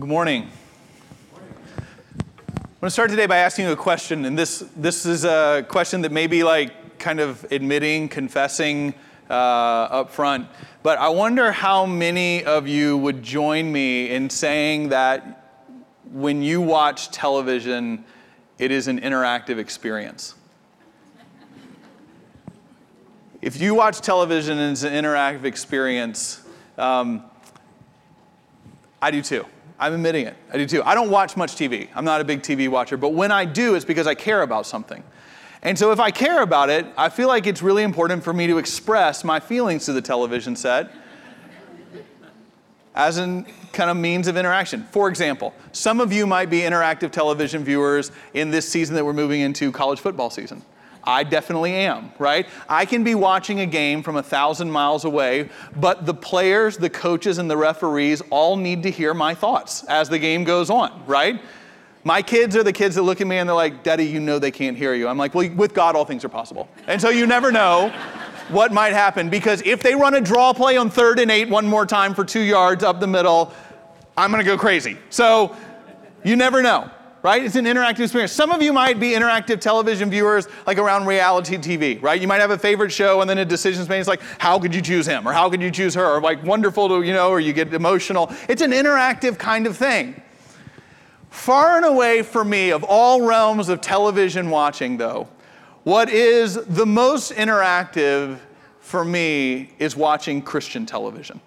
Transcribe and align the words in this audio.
Good 0.00 0.08
morning. 0.08 0.48
I'm 1.34 1.40
going 2.80 2.86
to 2.86 2.90
start 2.90 3.10
today 3.10 3.26
by 3.26 3.36
asking 3.36 3.66
you 3.66 3.72
a 3.72 3.76
question, 3.76 4.24
and 4.24 4.38
this, 4.38 4.64
this 4.74 5.04
is 5.04 5.26
a 5.26 5.66
question 5.68 6.00
that 6.00 6.10
may 6.10 6.26
be 6.26 6.42
like 6.42 6.98
kind 6.98 7.20
of 7.20 7.44
admitting, 7.52 8.08
confessing 8.08 8.94
uh, 9.28 9.32
up 9.34 10.10
front, 10.10 10.48
but 10.82 10.98
I 10.98 11.10
wonder 11.10 11.52
how 11.52 11.84
many 11.84 12.42
of 12.42 12.66
you 12.66 12.96
would 12.96 13.22
join 13.22 13.70
me 13.70 14.08
in 14.08 14.30
saying 14.30 14.88
that 14.88 15.60
when 16.10 16.42
you 16.42 16.62
watch 16.62 17.10
television, 17.10 18.06
it 18.58 18.70
is 18.70 18.88
an 18.88 18.98
interactive 18.98 19.58
experience. 19.58 20.34
If 23.42 23.60
you 23.60 23.74
watch 23.74 24.00
television 24.00 24.58
and 24.58 24.72
it's 24.72 24.84
an 24.84 24.94
interactive 24.94 25.44
experience, 25.44 26.40
um, 26.78 27.24
I 29.02 29.10
do 29.10 29.20
too. 29.20 29.44
I'm 29.82 29.94
admitting 29.94 30.26
it. 30.26 30.36
I 30.52 30.58
do 30.58 30.66
too. 30.66 30.80
I 30.84 30.94
don't 30.94 31.10
watch 31.10 31.36
much 31.36 31.56
TV. 31.56 31.88
I'm 31.96 32.04
not 32.04 32.20
a 32.20 32.24
big 32.24 32.42
TV 32.42 32.68
watcher, 32.68 32.96
but 32.96 33.14
when 33.14 33.32
I 33.32 33.44
do, 33.44 33.74
it's 33.74 33.84
because 33.84 34.06
I 34.06 34.14
care 34.14 34.42
about 34.42 34.64
something. 34.64 35.02
And 35.60 35.76
so 35.76 35.90
if 35.90 35.98
I 35.98 36.12
care 36.12 36.42
about 36.42 36.70
it, 36.70 36.86
I 36.96 37.08
feel 37.08 37.26
like 37.26 37.48
it's 37.48 37.62
really 37.62 37.82
important 37.82 38.22
for 38.22 38.32
me 38.32 38.46
to 38.46 38.58
express 38.58 39.24
my 39.24 39.40
feelings 39.40 39.84
to 39.86 39.92
the 39.92 40.00
television 40.00 40.54
set 40.54 40.92
as 42.94 43.18
a 43.18 43.44
kind 43.72 43.90
of 43.90 43.96
means 43.96 44.28
of 44.28 44.36
interaction. 44.36 44.86
For 44.92 45.08
example, 45.08 45.52
some 45.72 46.00
of 46.00 46.12
you 46.12 46.28
might 46.28 46.48
be 46.48 46.60
interactive 46.60 47.10
television 47.10 47.64
viewers 47.64 48.12
in 48.34 48.52
this 48.52 48.68
season 48.68 48.94
that 48.94 49.04
we're 49.04 49.12
moving 49.12 49.40
into 49.40 49.72
college 49.72 49.98
football 49.98 50.30
season. 50.30 50.62
I 51.04 51.24
definitely 51.24 51.72
am, 51.72 52.12
right? 52.18 52.46
I 52.68 52.84
can 52.84 53.02
be 53.02 53.14
watching 53.14 53.60
a 53.60 53.66
game 53.66 54.02
from 54.02 54.16
a 54.16 54.22
thousand 54.22 54.70
miles 54.70 55.04
away, 55.04 55.50
but 55.76 56.06
the 56.06 56.14
players, 56.14 56.76
the 56.76 56.90
coaches, 56.90 57.38
and 57.38 57.50
the 57.50 57.56
referees 57.56 58.22
all 58.30 58.56
need 58.56 58.82
to 58.84 58.90
hear 58.90 59.14
my 59.14 59.34
thoughts 59.34 59.84
as 59.84 60.08
the 60.08 60.18
game 60.18 60.44
goes 60.44 60.70
on, 60.70 61.04
right? 61.06 61.40
My 62.04 62.22
kids 62.22 62.56
are 62.56 62.62
the 62.62 62.72
kids 62.72 62.96
that 62.96 63.02
look 63.02 63.20
at 63.20 63.26
me 63.26 63.38
and 63.38 63.48
they're 63.48 63.54
like, 63.54 63.82
Daddy, 63.82 64.04
you 64.04 64.20
know 64.20 64.38
they 64.38 64.50
can't 64.50 64.76
hear 64.76 64.94
you. 64.94 65.06
I'm 65.06 65.18
like, 65.18 65.34
well, 65.34 65.48
with 65.50 65.72
God, 65.72 65.94
all 65.94 66.04
things 66.04 66.24
are 66.24 66.28
possible. 66.28 66.68
And 66.86 67.00
so 67.00 67.10
you 67.10 67.26
never 67.26 67.52
know 67.52 67.88
what 68.48 68.72
might 68.72 68.92
happen 68.92 69.30
because 69.30 69.62
if 69.64 69.82
they 69.82 69.94
run 69.94 70.14
a 70.14 70.20
draw 70.20 70.52
play 70.52 70.76
on 70.76 70.90
third 70.90 71.20
and 71.20 71.30
eight 71.30 71.48
one 71.48 71.66
more 71.66 71.86
time 71.86 72.14
for 72.14 72.24
two 72.24 72.40
yards 72.40 72.82
up 72.82 72.98
the 72.98 73.06
middle, 73.06 73.52
I'm 74.16 74.30
going 74.30 74.44
to 74.44 74.48
go 74.48 74.58
crazy. 74.58 74.98
So 75.10 75.56
you 76.24 76.36
never 76.36 76.62
know 76.62 76.90
right? 77.22 77.44
It's 77.44 77.56
an 77.56 77.64
interactive 77.64 78.00
experience. 78.00 78.32
Some 78.32 78.50
of 78.50 78.62
you 78.62 78.72
might 78.72 78.98
be 78.98 79.10
interactive 79.10 79.60
television 79.60 80.10
viewers, 80.10 80.48
like 80.66 80.78
around 80.78 81.06
reality 81.06 81.56
TV, 81.56 82.02
right? 82.02 82.20
You 82.20 82.26
might 82.26 82.40
have 82.40 82.50
a 82.50 82.58
favorite 82.58 82.90
show, 82.90 83.20
and 83.20 83.30
then 83.30 83.38
a 83.38 83.44
decision's 83.44 83.88
made. 83.88 84.00
It's 84.00 84.08
like, 84.08 84.22
how 84.38 84.58
could 84.58 84.74
you 84.74 84.82
choose 84.82 85.06
him, 85.06 85.26
or 85.26 85.32
how 85.32 85.48
could 85.48 85.62
you 85.62 85.70
choose 85.70 85.94
her, 85.94 86.04
or 86.04 86.20
like 86.20 86.42
wonderful 86.42 86.88
to, 86.88 87.02
you 87.02 87.12
know, 87.12 87.30
or 87.30 87.40
you 87.40 87.52
get 87.52 87.72
emotional. 87.72 88.32
It's 88.48 88.62
an 88.62 88.72
interactive 88.72 89.38
kind 89.38 89.66
of 89.66 89.76
thing. 89.76 90.20
Far 91.30 91.76
and 91.76 91.86
away 91.86 92.22
for 92.22 92.44
me, 92.44 92.70
of 92.70 92.84
all 92.84 93.22
realms 93.22 93.68
of 93.68 93.80
television 93.80 94.50
watching, 94.50 94.96
though, 94.98 95.28
what 95.84 96.10
is 96.10 96.54
the 96.54 96.86
most 96.86 97.32
interactive 97.32 98.38
for 98.80 99.04
me 99.04 99.72
is 99.78 99.96
watching 99.96 100.42
Christian 100.42 100.84
television. 100.84 101.40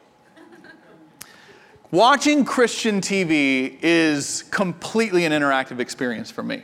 Watching 1.96 2.44
Christian 2.44 3.00
TV 3.00 3.78
is 3.82 4.44
completely 4.52 5.24
an 5.24 5.32
interactive 5.32 5.80
experience 5.80 6.30
for 6.30 6.44
me. 6.44 6.62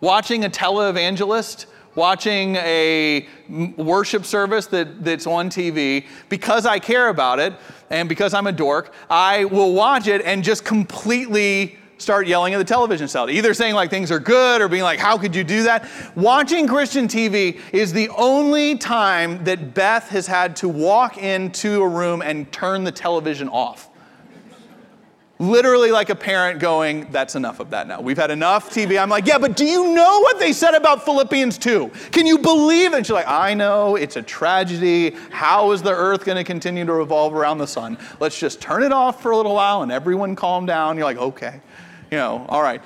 Watching 0.00 0.46
a 0.46 0.50
televangelist, 0.50 1.66
watching 1.94 2.56
a 2.56 3.28
worship 3.76 4.24
service 4.24 4.66
that, 4.66 5.04
that's 5.04 5.28
on 5.28 5.48
TV, 5.48 6.06
because 6.28 6.66
I 6.66 6.80
care 6.80 7.08
about 7.08 7.38
it 7.38 7.54
and 7.88 8.08
because 8.08 8.34
I'm 8.34 8.48
a 8.48 8.52
dork, 8.52 8.92
I 9.08 9.44
will 9.44 9.74
watch 9.74 10.08
it 10.08 10.22
and 10.22 10.42
just 10.42 10.64
completely 10.64 11.78
start 11.98 12.26
yelling 12.26 12.52
at 12.52 12.58
the 12.58 12.64
television 12.64 13.06
set, 13.06 13.30
either 13.30 13.54
saying 13.54 13.76
like 13.76 13.90
things 13.90 14.10
are 14.10 14.18
good 14.18 14.60
or 14.60 14.66
being 14.66 14.82
like, 14.82 14.98
how 14.98 15.16
could 15.16 15.36
you 15.36 15.44
do 15.44 15.62
that? 15.62 15.88
Watching 16.16 16.66
Christian 16.66 17.06
TV 17.06 17.60
is 17.72 17.92
the 17.92 18.08
only 18.08 18.76
time 18.76 19.44
that 19.44 19.72
Beth 19.72 20.08
has 20.08 20.26
had 20.26 20.56
to 20.56 20.68
walk 20.68 21.16
into 21.16 21.80
a 21.80 21.88
room 21.88 22.22
and 22.22 22.50
turn 22.50 22.82
the 22.82 22.90
television 22.90 23.48
off. 23.48 23.88
Literally, 25.44 25.90
like 25.90 26.08
a 26.08 26.14
parent 26.14 26.58
going, 26.58 27.06
That's 27.10 27.34
enough 27.34 27.60
of 27.60 27.70
that 27.70 27.86
now. 27.86 28.00
We've 28.00 28.16
had 28.16 28.30
enough 28.30 28.70
TV. 28.70 29.00
I'm 29.00 29.10
like, 29.10 29.26
Yeah, 29.26 29.38
but 29.38 29.56
do 29.56 29.64
you 29.64 29.92
know 29.92 30.20
what 30.20 30.38
they 30.38 30.52
said 30.52 30.74
about 30.74 31.04
Philippians 31.04 31.58
2? 31.58 31.90
Can 32.12 32.26
you 32.26 32.38
believe 32.38 32.92
it? 32.92 32.96
And 32.96 33.06
she's 33.06 33.12
like, 33.12 33.28
I 33.28 33.52
know, 33.52 33.96
it's 33.96 34.16
a 34.16 34.22
tragedy. 34.22 35.10
How 35.30 35.72
is 35.72 35.82
the 35.82 35.92
earth 35.92 36.24
going 36.24 36.36
to 36.38 36.44
continue 36.44 36.84
to 36.86 36.92
revolve 36.92 37.34
around 37.34 37.58
the 37.58 37.66
sun? 37.66 37.98
Let's 38.20 38.38
just 38.38 38.60
turn 38.60 38.82
it 38.82 38.92
off 38.92 39.20
for 39.20 39.32
a 39.32 39.36
little 39.36 39.54
while 39.54 39.82
and 39.82 39.92
everyone 39.92 40.34
calm 40.34 40.64
down. 40.64 40.96
You're 40.96 41.06
like, 41.06 41.18
Okay, 41.18 41.60
you 42.10 42.16
know, 42.16 42.46
all 42.48 42.62
right. 42.62 42.80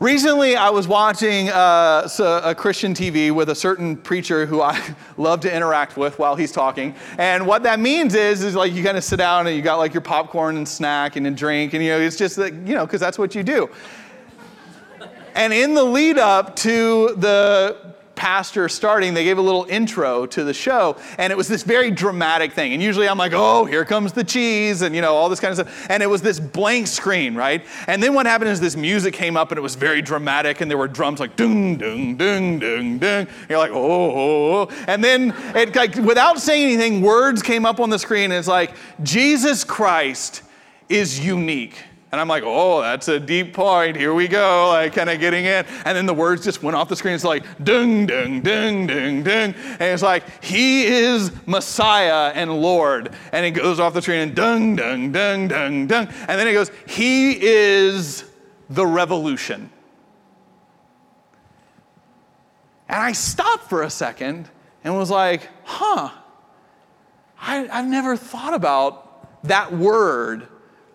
Recently, 0.00 0.56
I 0.56 0.70
was 0.70 0.88
watching 0.88 1.50
uh, 1.50 2.08
a 2.42 2.52
Christian 2.52 2.94
TV 2.94 3.30
with 3.30 3.48
a 3.50 3.54
certain 3.54 3.96
preacher 3.96 4.44
who 4.44 4.60
I 4.60 4.82
love 5.16 5.38
to 5.40 5.54
interact 5.54 5.96
with 5.96 6.18
while 6.18 6.34
he's 6.34 6.50
talking. 6.50 6.96
And 7.16 7.46
what 7.46 7.62
that 7.62 7.78
means 7.78 8.16
is, 8.16 8.42
is 8.42 8.56
like 8.56 8.72
you 8.72 8.82
kind 8.82 8.98
of 8.98 9.04
sit 9.04 9.16
down 9.18 9.46
and 9.46 9.54
you 9.54 9.62
got 9.62 9.76
like 9.76 9.94
your 9.94 10.00
popcorn 10.00 10.56
and 10.56 10.68
snack 10.68 11.14
and 11.14 11.24
a 11.28 11.30
drink, 11.30 11.74
and 11.74 11.82
you 11.82 11.90
know, 11.90 12.00
it's 12.00 12.16
just 12.16 12.34
that, 12.36 12.52
you 12.52 12.74
know, 12.74 12.84
because 12.84 13.00
that's 13.00 13.18
what 13.18 13.36
you 13.36 13.44
do. 13.44 13.70
And 15.36 15.52
in 15.52 15.74
the 15.74 15.84
lead 15.84 16.18
up 16.18 16.56
to 16.56 17.14
the 17.16 17.94
pastor 18.24 18.70
starting, 18.70 19.12
they 19.12 19.22
gave 19.22 19.36
a 19.36 19.42
little 19.42 19.66
intro 19.68 20.24
to 20.24 20.44
the 20.44 20.54
show, 20.54 20.96
and 21.18 21.30
it 21.30 21.36
was 21.36 21.46
this 21.46 21.62
very 21.62 21.90
dramatic 21.90 22.54
thing. 22.54 22.72
And 22.72 22.82
usually 22.82 23.06
I'm 23.06 23.18
like, 23.18 23.34
oh, 23.34 23.66
here 23.66 23.84
comes 23.84 24.14
the 24.14 24.24
cheese, 24.24 24.80
and 24.80 24.94
you 24.94 25.02
know, 25.02 25.14
all 25.14 25.28
this 25.28 25.40
kind 25.40 25.50
of 25.52 25.68
stuff. 25.68 25.86
And 25.90 26.02
it 26.02 26.06
was 26.06 26.22
this 26.22 26.40
blank 26.40 26.86
screen, 26.86 27.34
right? 27.34 27.62
And 27.86 28.02
then 28.02 28.14
what 28.14 28.24
happened 28.24 28.48
is 28.48 28.60
this 28.60 28.76
music 28.76 29.12
came 29.12 29.36
up, 29.36 29.50
and 29.50 29.58
it 29.58 29.60
was 29.60 29.74
very 29.74 30.00
dramatic, 30.00 30.62
and 30.62 30.70
there 30.70 30.78
were 30.78 30.88
drums 30.88 31.20
like 31.20 31.36
"Ding, 31.36 31.76
ding, 31.76 32.16
ding, 32.16 32.58
ding, 32.58 32.98
dung. 32.98 33.26
You're 33.50 33.58
like, 33.58 33.72
oh, 33.72 33.76
oh, 33.76 34.70
oh. 34.70 34.84
And 34.88 35.04
then 35.04 35.34
it 35.54 35.76
like 35.76 35.94
without 35.96 36.40
saying 36.40 36.72
anything, 36.72 37.02
words 37.02 37.42
came 37.42 37.66
up 37.66 37.78
on 37.78 37.90
the 37.90 37.98
screen, 37.98 38.32
and 38.32 38.38
it's 38.38 38.48
like, 38.48 38.74
Jesus 39.02 39.64
Christ 39.64 40.40
is 40.88 41.20
unique. 41.20 41.76
And 42.14 42.20
I'm 42.20 42.28
like, 42.28 42.44
oh, 42.46 42.80
that's 42.80 43.08
a 43.08 43.18
deep 43.18 43.54
point. 43.54 43.96
Here 43.96 44.14
we 44.14 44.28
go, 44.28 44.68
like 44.68 44.92
kind 44.92 45.10
of 45.10 45.18
getting 45.18 45.46
in. 45.46 45.66
And 45.84 45.96
then 45.96 46.06
the 46.06 46.14
words 46.14 46.44
just 46.44 46.62
went 46.62 46.76
off 46.76 46.88
the 46.88 46.94
screen. 46.94 47.12
It's 47.12 47.24
like, 47.24 47.42
dung, 47.64 48.06
dung, 48.06 48.40
dung, 48.40 48.86
dung, 48.86 49.24
dung. 49.24 49.52
And 49.52 49.82
it's 49.82 50.00
like, 50.00 50.44
He 50.44 50.84
is 50.84 51.32
Messiah 51.44 52.30
and 52.32 52.62
Lord. 52.62 53.12
And 53.32 53.44
it 53.44 53.50
goes 53.50 53.80
off 53.80 53.94
the 53.94 54.00
screen 54.00 54.20
and 54.20 54.32
dung, 54.32 54.76
dung, 54.76 55.10
dung, 55.10 55.48
dung, 55.48 55.88
dung. 55.88 56.06
And 56.06 56.38
then 56.38 56.46
it 56.46 56.52
goes, 56.52 56.70
He 56.86 57.32
is 57.42 58.22
the 58.70 58.86
revolution. 58.86 59.72
And 62.88 63.02
I 63.02 63.10
stopped 63.10 63.68
for 63.68 63.82
a 63.82 63.90
second 63.90 64.48
and 64.84 64.96
was 64.96 65.10
like, 65.10 65.48
huh, 65.64 66.10
I, 67.40 67.56
have 67.56 67.88
never 67.88 68.16
thought 68.16 68.54
about 68.54 69.42
that 69.48 69.72
word 69.72 70.46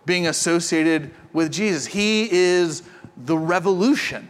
being 0.09 0.25
associated 0.25 1.12
with 1.34 1.52
Jesus. 1.52 1.86
He 1.86 2.28
is 2.31 2.81
the 3.16 3.38
revolution. 3.38 4.28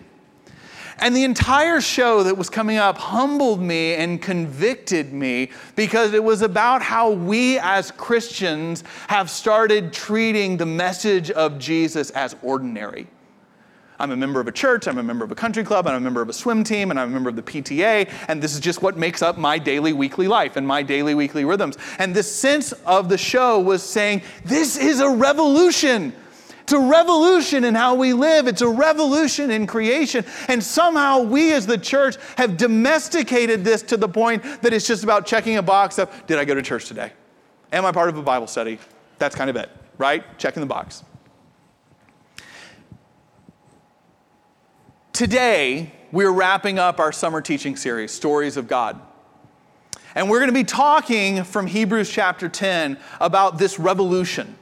And 0.97 1.15
the 1.15 1.23
entire 1.23 1.79
show 1.79 2.21
that 2.23 2.37
was 2.37 2.49
coming 2.49 2.75
up 2.75 2.97
humbled 2.97 3.61
me 3.61 3.93
and 3.93 4.21
convicted 4.21 5.13
me 5.13 5.51
because 5.77 6.13
it 6.13 6.21
was 6.21 6.41
about 6.41 6.81
how 6.81 7.11
we 7.11 7.57
as 7.59 7.91
Christians 7.91 8.83
have 9.07 9.29
started 9.29 9.93
treating 9.93 10.57
the 10.57 10.65
message 10.65 11.31
of 11.31 11.57
Jesus 11.57 12.09
as 12.09 12.35
ordinary. 12.43 13.07
I'm 13.99 14.11
a 14.11 14.17
member 14.17 14.39
of 14.39 14.47
a 14.47 14.51
church, 14.51 14.87
I'm 14.87 14.97
a 14.97 15.03
member 15.03 15.25
of 15.25 15.31
a 15.31 15.35
country 15.35 15.63
club, 15.63 15.85
I'm 15.85 15.95
a 15.95 15.99
member 15.99 16.21
of 16.21 16.29
a 16.29 16.33
swim 16.33 16.63
team, 16.63 16.89
and 16.89 16.99
I'm 16.99 17.09
a 17.09 17.11
member 17.11 17.29
of 17.29 17.35
the 17.35 17.41
PTA, 17.41 18.09
and 18.29 18.41
this 18.41 18.53
is 18.53 18.59
just 18.59 18.81
what 18.81 18.97
makes 18.97 19.21
up 19.21 19.37
my 19.37 19.57
daily, 19.57 19.91
weekly 19.91 20.27
life 20.27 20.55
and 20.55 20.65
my 20.65 20.81
daily, 20.81 21.15
weekly 21.15 21.43
rhythms. 21.43 21.77
And 21.97 22.15
the 22.15 22.23
sense 22.23 22.71
of 22.85 23.09
the 23.09 23.17
show 23.17 23.59
was 23.59 23.83
saying, 23.83 24.21
this 24.45 24.77
is 24.77 25.01
a 25.01 25.09
revolution. 25.09 26.13
It's 26.61 26.73
a 26.73 26.79
revolution 26.79 27.63
in 27.63 27.73
how 27.73 27.95
we 27.95 28.13
live. 28.13 28.47
It's 28.47 28.61
a 28.61 28.69
revolution 28.69 29.49
in 29.49 29.65
creation. 29.65 30.23
And 30.47 30.63
somehow 30.63 31.23
we 31.23 31.51
as 31.51 31.65
the 31.65 31.79
church 31.79 32.15
have 32.37 32.57
domesticated 32.57 33.63
this 33.63 33.81
to 33.81 33.97
the 33.97 34.07
point 34.07 34.43
that 34.61 34.71
it's 34.71 34.85
just 34.85 35.03
about 35.03 35.25
checking 35.25 35.57
a 35.57 35.63
box 35.63 35.97
of, 35.97 36.09
did 36.27 36.37
I 36.37 36.45
go 36.45 36.53
to 36.53 36.61
church 36.61 36.85
today? 36.85 37.11
Am 37.73 37.85
I 37.85 37.91
part 37.91 38.09
of 38.09 38.17
a 38.17 38.21
Bible 38.21 38.47
study? 38.47 38.77
That's 39.17 39.35
kind 39.35 39.49
of 39.49 39.55
it, 39.55 39.69
right? 39.97 40.23
Checking 40.37 40.61
the 40.61 40.67
box. 40.67 41.03
Today, 45.19 45.91
we're 46.13 46.31
wrapping 46.31 46.79
up 46.79 46.97
our 47.01 47.11
summer 47.11 47.41
teaching 47.41 47.75
series, 47.75 48.09
Stories 48.09 48.55
of 48.55 48.69
God. 48.69 49.01
And 50.15 50.29
we're 50.29 50.39
going 50.39 50.47
to 50.47 50.53
be 50.53 50.63
talking 50.63 51.43
from 51.43 51.67
Hebrews 51.67 52.09
chapter 52.09 52.47
10 52.47 52.97
about 53.19 53.57
this 53.57 53.79
revolution. 53.79 54.57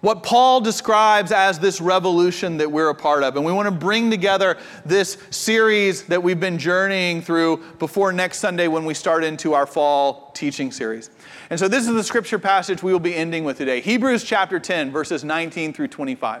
What 0.00 0.22
Paul 0.22 0.62
describes 0.62 1.32
as 1.32 1.58
this 1.58 1.82
revolution 1.82 2.56
that 2.56 2.72
we're 2.72 2.88
a 2.88 2.94
part 2.94 3.24
of. 3.24 3.36
And 3.36 3.44
we 3.44 3.52
want 3.52 3.66
to 3.66 3.74
bring 3.74 4.10
together 4.10 4.56
this 4.86 5.18
series 5.28 6.04
that 6.04 6.22
we've 6.22 6.40
been 6.40 6.56
journeying 6.56 7.20
through 7.20 7.62
before 7.78 8.10
next 8.10 8.38
Sunday 8.38 8.68
when 8.68 8.86
we 8.86 8.94
start 8.94 9.22
into 9.22 9.52
our 9.52 9.66
fall 9.66 10.30
teaching 10.32 10.72
series. 10.72 11.10
And 11.50 11.60
so 11.60 11.68
this 11.68 11.86
is 11.86 11.92
the 11.92 12.04
scripture 12.04 12.38
passage 12.38 12.82
we 12.82 12.90
will 12.90 13.00
be 13.00 13.14
ending 13.14 13.44
with 13.44 13.58
today 13.58 13.82
Hebrews 13.82 14.24
chapter 14.24 14.58
10, 14.58 14.90
verses 14.90 15.24
19 15.24 15.74
through 15.74 15.88
25. 15.88 16.40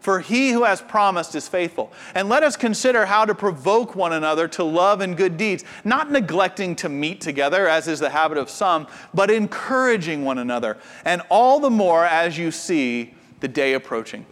for 0.00 0.20
he 0.20 0.50
who 0.50 0.64
has 0.64 0.80
promised 0.80 1.34
is 1.34 1.46
faithful. 1.46 1.92
And 2.14 2.28
let 2.28 2.42
us 2.42 2.56
consider 2.56 3.06
how 3.06 3.26
to 3.26 3.34
provoke 3.34 3.94
one 3.94 4.14
another 4.14 4.48
to 4.48 4.64
love 4.64 5.02
and 5.02 5.16
good 5.16 5.36
deeds, 5.36 5.62
not 5.84 6.10
neglecting 6.10 6.74
to 6.76 6.88
meet 6.88 7.20
together, 7.20 7.68
as 7.68 7.86
is 7.86 8.00
the 8.00 8.10
habit 8.10 8.38
of 8.38 8.48
some, 8.48 8.86
but 9.12 9.30
encouraging 9.30 10.24
one 10.24 10.38
another, 10.38 10.78
and 11.04 11.22
all 11.28 11.60
the 11.60 11.70
more 11.70 12.04
as 12.04 12.38
you 12.38 12.50
see 12.50 13.14
the 13.40 13.48
day 13.48 13.74
approaching. 13.74 14.24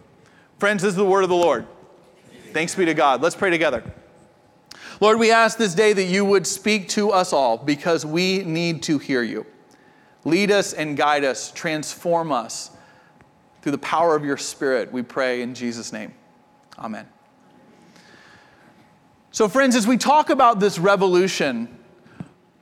Friends, 0.57 0.81
this 0.81 0.89
is 0.89 0.95
the 0.95 1.05
word 1.05 1.23
of 1.23 1.29
the 1.29 1.35
Lord. 1.35 1.67
Thanks 2.51 2.73
be 2.73 2.85
to 2.85 2.95
God. 2.95 3.21
Let's 3.21 3.35
pray 3.35 3.51
together. 3.51 3.83
Lord, 4.99 5.19
we 5.19 5.31
ask 5.31 5.57
this 5.57 5.75
day 5.75 5.93
that 5.93 6.05
you 6.05 6.25
would 6.25 6.45
speak 6.45 6.89
to 6.89 7.11
us 7.11 7.31
all 7.31 7.57
because 7.57 8.05
we 8.05 8.39
need 8.43 8.83
to 8.83 8.97
hear 8.97 9.21
you. 9.23 9.45
Lead 10.25 10.51
us 10.51 10.73
and 10.73 10.97
guide 10.97 11.23
us, 11.23 11.51
transform 11.51 12.31
us 12.31 12.71
through 13.61 13.73
the 13.73 13.77
power 13.79 14.15
of 14.15 14.23
your 14.23 14.37
Spirit, 14.37 14.91
we 14.91 15.01
pray 15.01 15.41
in 15.41 15.53
Jesus' 15.53 15.91
name. 15.91 16.13
Amen. 16.77 17.07
So, 19.31 19.47
friends, 19.47 19.75
as 19.75 19.85
we 19.85 19.97
talk 19.97 20.29
about 20.29 20.59
this 20.59 20.79
revolution, 20.79 21.79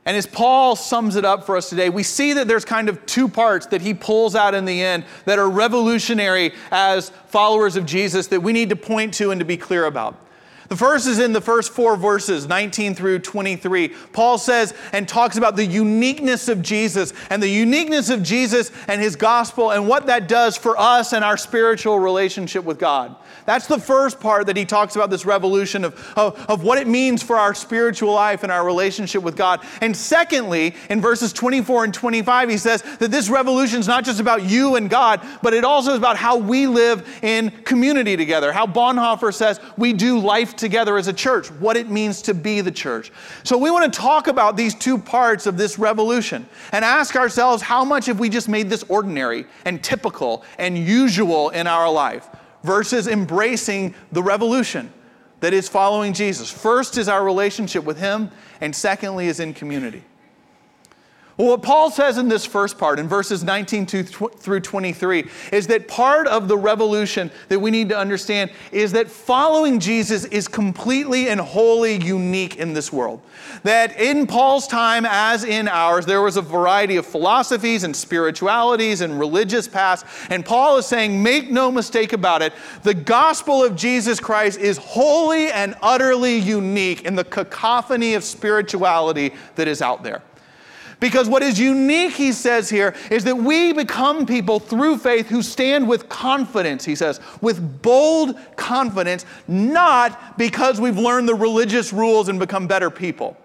and 0.06 0.16
as 0.16 0.26
Paul 0.26 0.76
sums 0.76 1.16
it 1.16 1.26
up 1.26 1.46
for 1.46 1.58
us 1.58 1.70
today, 1.70 1.90
we 1.90 2.04
see 2.04 2.34
that 2.34 2.48
there's 2.48 2.66
kind 2.66 2.88
of 2.88 3.06
two 3.06 3.28
parts 3.28 3.68
that 3.68 3.82
he 3.82 3.94
pulls 3.94 4.36
out 4.36 4.54
in 4.54 4.66
the 4.66 4.82
end 4.82 5.06
that 5.26 5.38
are 5.38 5.50
revolutionary 5.50 6.54
as 6.72 7.10
followers 7.28 7.76
of 7.76 7.86
Jesus 7.86 8.28
that 8.28 8.42
we 8.42 8.54
need 8.54 8.70
to 8.70 8.76
point 8.76 9.14
to 9.16 9.32
and 9.32 9.40
to 9.40 9.46
be 9.46 9.58
clear 9.58 9.86
about. 9.86 10.27
The 10.70 10.76
first 10.76 11.08
is 11.08 11.20
in 11.20 11.32
the 11.32 11.42
first 11.42 11.72
four 11.72 11.96
verses, 11.96 12.48
19 12.48 12.94
through 12.94 13.20
23. 13.20 13.90
Paul 14.12 14.38
says 14.38 14.74
and 14.92 15.08
talks 15.08 15.38
about 15.38 15.56
the 15.56 15.66
uniqueness 15.66 16.50
of 16.50 16.62
Jesus 16.62 17.14
and 17.30 17.42
the 17.42 17.48
uniqueness 17.48 18.10
of 18.10 18.22
Jesus 18.22 18.72
and 18.88 19.02
his 19.02 19.16
gospel 19.16 19.72
and 19.72 19.88
what 19.88 20.08
that 20.08 20.28
does 20.28 20.58
for 20.58 20.78
us 20.78 21.14
and 21.14 21.24
our 21.24 21.38
spiritual 21.38 22.00
relationship 22.00 22.66
with 22.66 22.80
God. 22.80 23.16
That's 23.46 23.68
the 23.68 23.80
first 23.80 24.20
part 24.20 24.48
that 24.48 24.58
he 24.58 24.66
talks 24.66 24.98
about 24.98 25.10
this 25.10 25.26
revolution 25.26 25.86
of, 25.86 26.14
of, 26.18 26.38
of, 26.50 26.64
what 26.64 26.78
it 26.78 26.88
means 26.88 27.24
for 27.24 27.38
our 27.38 27.54
spiritual 27.54 28.14
life 28.14 28.44
and 28.44 28.52
our 28.52 28.66
relationship 28.66 29.24
with 29.24 29.38
God. 29.38 29.62
And 29.80 29.96
secondly, 29.96 30.76
in 30.90 31.00
verses 31.00 31.32
24 31.32 31.86
and 31.86 31.94
25, 31.94 32.50
he 32.50 32.58
says 32.58 32.82
that 32.98 33.10
this 33.10 33.30
revolution 33.30 33.80
is 33.80 33.88
not 33.88 34.04
just 34.04 34.20
about 34.20 34.44
you 34.44 34.76
and 34.76 34.90
God, 34.90 35.26
but 35.42 35.54
it 35.54 35.64
also 35.64 35.92
is 35.92 35.98
about 35.98 36.18
how 36.18 36.36
we 36.36 36.68
live 36.68 37.08
in 37.22 37.52
community 37.64 38.18
together. 38.18 38.52
How 38.52 38.68
Bonhoeffer 38.68 39.34
says 39.34 39.62
we 39.78 39.94
do 39.94 40.20
life 40.20 40.57
together 40.58 40.98
as 40.98 41.08
a 41.08 41.14
church, 41.14 41.50
what 41.52 41.78
it 41.78 41.90
means 41.90 42.22
to 42.24 42.34
be 42.34 42.62
the 42.62 42.72
church. 42.72 43.12
So 43.44 43.58
we 43.58 43.72
want 43.72 43.92
to 43.92 44.00
talk 44.00 44.28
about 44.28 44.58
these 44.58 44.76
two 44.76 44.98
parts 44.98 45.46
of 45.46 45.58
this 45.58 45.78
revolution 45.80 46.48
and 46.72 46.84
ask 46.84 47.16
ourselves 47.16 47.62
how 47.62 47.86
much 47.86 48.06
have 48.08 48.20
we 48.20 48.30
just 48.30 48.50
made 48.50 48.70
this 48.70 48.84
ordinary 48.90 49.46
and 49.66 49.84
typical 49.84 50.44
and 50.58 50.78
usual 50.78 51.50
in 51.50 51.68
our 51.68 51.92
life? 51.92 52.30
versus 52.64 53.08
embracing 53.08 53.96
the 54.12 54.22
revolution 54.22 54.92
that 55.40 55.54
is 55.54 55.70
following 55.70 56.14
Jesus. 56.14 56.52
First 56.52 56.98
is 56.98 57.08
our 57.08 57.24
relationship 57.24 57.84
with 57.84 58.00
Him, 58.00 58.32
and 58.62 58.76
secondly 58.76 59.28
is 59.28 59.40
in 59.40 59.54
community. 59.54 60.04
Well, 61.38 61.50
what 61.50 61.62
Paul 61.62 61.92
says 61.92 62.18
in 62.18 62.30
this 62.30 62.48
first 62.48 62.80
part, 62.80 62.98
in 62.98 63.08
verses 63.08 63.44
19 63.44 63.86
through 63.86 64.60
23, 64.60 65.30
is 65.52 65.68
that 65.68 65.88
part 65.88 66.26
of 66.26 66.48
the 66.48 66.58
revolution 66.58 67.30
that 67.50 67.60
we 67.60 67.70
need 67.70 67.90
to 67.90 67.98
understand 67.98 68.50
is 68.72 68.92
that 68.94 69.08
following 69.08 69.80
Jesus 69.80 70.26
is 70.26 70.48
completely 70.48 71.30
and 71.30 71.40
wholly 71.40 72.04
unique 72.04 72.56
in 72.56 72.74
this 72.74 72.92
world. 72.92 73.22
That 73.62 74.00
in 74.00 74.26
Paul's 74.26 74.66
time, 74.66 75.06
as 75.06 75.44
in 75.44 75.68
ours, 75.68 76.08
there 76.08 76.24
was 76.24 76.38
a 76.38 76.42
variety 76.42 76.96
of 76.96 77.06
philosophies 77.06 77.84
and 77.84 77.96
spiritualities 77.96 79.02
and 79.02 79.20
religious 79.20 79.68
paths. 79.68 80.06
And 80.32 80.44
Paul 80.44 80.78
is 80.78 80.88
saying, 80.88 81.22
make 81.22 81.52
no 81.52 81.72
mistake 81.72 82.14
about 82.14 82.42
it, 82.42 82.52
the 82.82 82.96
gospel 82.96 83.64
of 83.64 83.76
Jesus 83.76 84.20
Christ 84.20 84.60
is 84.60 84.80
wholly 84.80 85.52
and 85.52 85.76
utterly 85.84 86.40
unique 86.40 87.04
in 87.04 87.14
the 87.14 87.24
cacophony 87.24 88.16
of 88.16 88.24
spirituality 88.24 89.36
that 89.54 89.68
is 89.68 89.84
out 89.84 90.02
there. 90.02 90.24
Because 91.00 91.30
what 91.30 91.44
is 91.44 91.60
unique, 91.60 92.14
he 92.14 92.32
says 92.32 92.70
here, 92.70 92.96
is 93.12 93.24
that 93.26 93.38
we 93.38 93.72
become 93.72 94.26
people 94.26 94.60
through 94.60 94.98
faith 94.98 95.28
who 95.28 95.44
stand 95.44 95.88
with 95.88 96.10
confidence, 96.10 96.84
he 96.86 96.96
says, 96.96 97.20
with 97.40 97.82
bold 97.84 98.36
confidence, 98.56 99.26
not 99.48 100.38
because 100.38 100.82
we've 100.82 100.98
learned 100.98 101.30
the 101.30 101.36
religious 101.36 101.94
rules 101.94 102.30
and 102.30 102.40
become 102.40 102.66
better 102.68 102.90
people. 102.90 103.38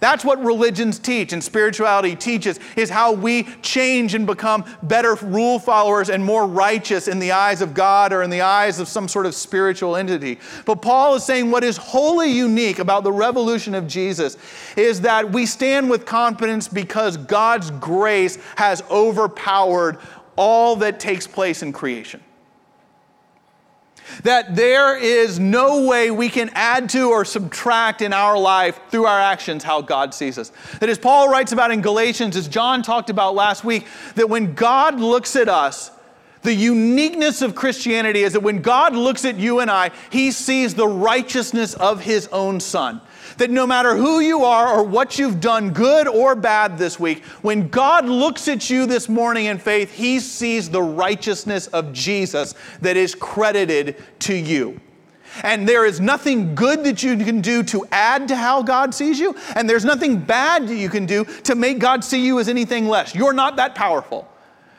That's 0.00 0.24
what 0.24 0.42
religions 0.44 1.00
teach 1.00 1.32
and 1.32 1.42
spirituality 1.42 2.14
teaches 2.14 2.60
is 2.76 2.88
how 2.88 3.12
we 3.12 3.44
change 3.62 4.14
and 4.14 4.26
become 4.26 4.64
better 4.84 5.14
rule 5.16 5.58
followers 5.58 6.08
and 6.08 6.24
more 6.24 6.46
righteous 6.46 7.08
in 7.08 7.18
the 7.18 7.32
eyes 7.32 7.62
of 7.62 7.74
God 7.74 8.12
or 8.12 8.22
in 8.22 8.30
the 8.30 8.42
eyes 8.42 8.78
of 8.78 8.86
some 8.86 9.08
sort 9.08 9.26
of 9.26 9.34
spiritual 9.34 9.96
entity. 9.96 10.38
But 10.64 10.82
Paul 10.82 11.16
is 11.16 11.24
saying 11.24 11.50
what 11.50 11.64
is 11.64 11.76
wholly 11.76 12.30
unique 12.30 12.78
about 12.78 13.02
the 13.02 13.12
revolution 13.12 13.74
of 13.74 13.88
Jesus 13.88 14.36
is 14.76 15.00
that 15.00 15.32
we 15.32 15.46
stand 15.46 15.90
with 15.90 16.06
confidence 16.06 16.68
because 16.68 17.16
God's 17.16 17.72
grace 17.72 18.38
has 18.56 18.82
overpowered 18.90 19.98
all 20.36 20.76
that 20.76 21.00
takes 21.00 21.26
place 21.26 21.62
in 21.62 21.72
creation 21.72 22.22
that 24.22 24.56
there 24.56 24.96
is 24.96 25.38
no 25.38 25.86
way 25.86 26.10
we 26.10 26.28
can 26.28 26.50
add 26.54 26.88
to 26.90 27.10
or 27.10 27.24
subtract 27.24 28.02
in 28.02 28.12
our 28.12 28.38
life 28.38 28.80
through 28.90 29.06
our 29.06 29.20
actions 29.20 29.64
how 29.64 29.80
God 29.80 30.14
sees 30.14 30.38
us. 30.38 30.52
That 30.80 30.88
as 30.88 30.98
Paul 30.98 31.28
writes 31.28 31.52
about 31.52 31.70
in 31.70 31.80
Galatians, 31.80 32.36
as 32.36 32.48
John 32.48 32.82
talked 32.82 33.10
about 33.10 33.34
last 33.34 33.64
week, 33.64 33.86
that 34.14 34.28
when 34.28 34.54
God 34.54 35.00
looks 35.00 35.36
at 35.36 35.48
us, 35.48 35.90
the 36.42 36.54
uniqueness 36.54 37.42
of 37.42 37.54
Christianity 37.54 38.22
is 38.22 38.32
that 38.32 38.40
when 38.40 38.62
God 38.62 38.94
looks 38.94 39.24
at 39.24 39.36
you 39.36 39.60
and 39.60 39.70
I, 39.70 39.90
he 40.10 40.30
sees 40.30 40.74
the 40.74 40.86
righteousness 40.86 41.74
of 41.74 42.00
his 42.00 42.28
own 42.28 42.60
son 42.60 43.00
that 43.38 43.50
no 43.50 43.66
matter 43.66 43.96
who 43.96 44.20
you 44.20 44.44
are 44.44 44.68
or 44.68 44.82
what 44.82 45.18
you've 45.18 45.40
done, 45.40 45.72
good 45.72 46.06
or 46.06 46.34
bad 46.34 46.76
this 46.76 47.00
week, 47.00 47.24
when 47.42 47.68
God 47.68 48.04
looks 48.04 48.48
at 48.48 48.68
you 48.68 48.86
this 48.86 49.08
morning 49.08 49.46
in 49.46 49.58
faith, 49.58 49.92
He 49.92 50.20
sees 50.20 50.68
the 50.68 50.82
righteousness 50.82 51.68
of 51.68 51.92
Jesus 51.92 52.54
that 52.80 52.96
is 52.96 53.14
credited 53.14 53.96
to 54.20 54.34
you. 54.34 54.80
And 55.42 55.68
there 55.68 55.86
is 55.86 56.00
nothing 56.00 56.54
good 56.54 56.84
that 56.84 57.02
you 57.02 57.16
can 57.16 57.40
do 57.40 57.62
to 57.64 57.86
add 57.92 58.28
to 58.28 58.36
how 58.36 58.62
God 58.62 58.94
sees 58.94 59.20
you, 59.20 59.36
and 59.54 59.70
there's 59.70 59.84
nothing 59.84 60.18
bad 60.18 60.66
that 60.66 60.74
you 60.74 60.88
can 60.88 61.06
do 61.06 61.24
to 61.44 61.54
make 61.54 61.78
God 61.78 62.02
see 62.02 62.24
you 62.24 62.40
as 62.40 62.48
anything 62.48 62.88
less. 62.88 63.14
You're 63.14 63.32
not 63.32 63.56
that 63.56 63.74
powerful. 63.74 64.28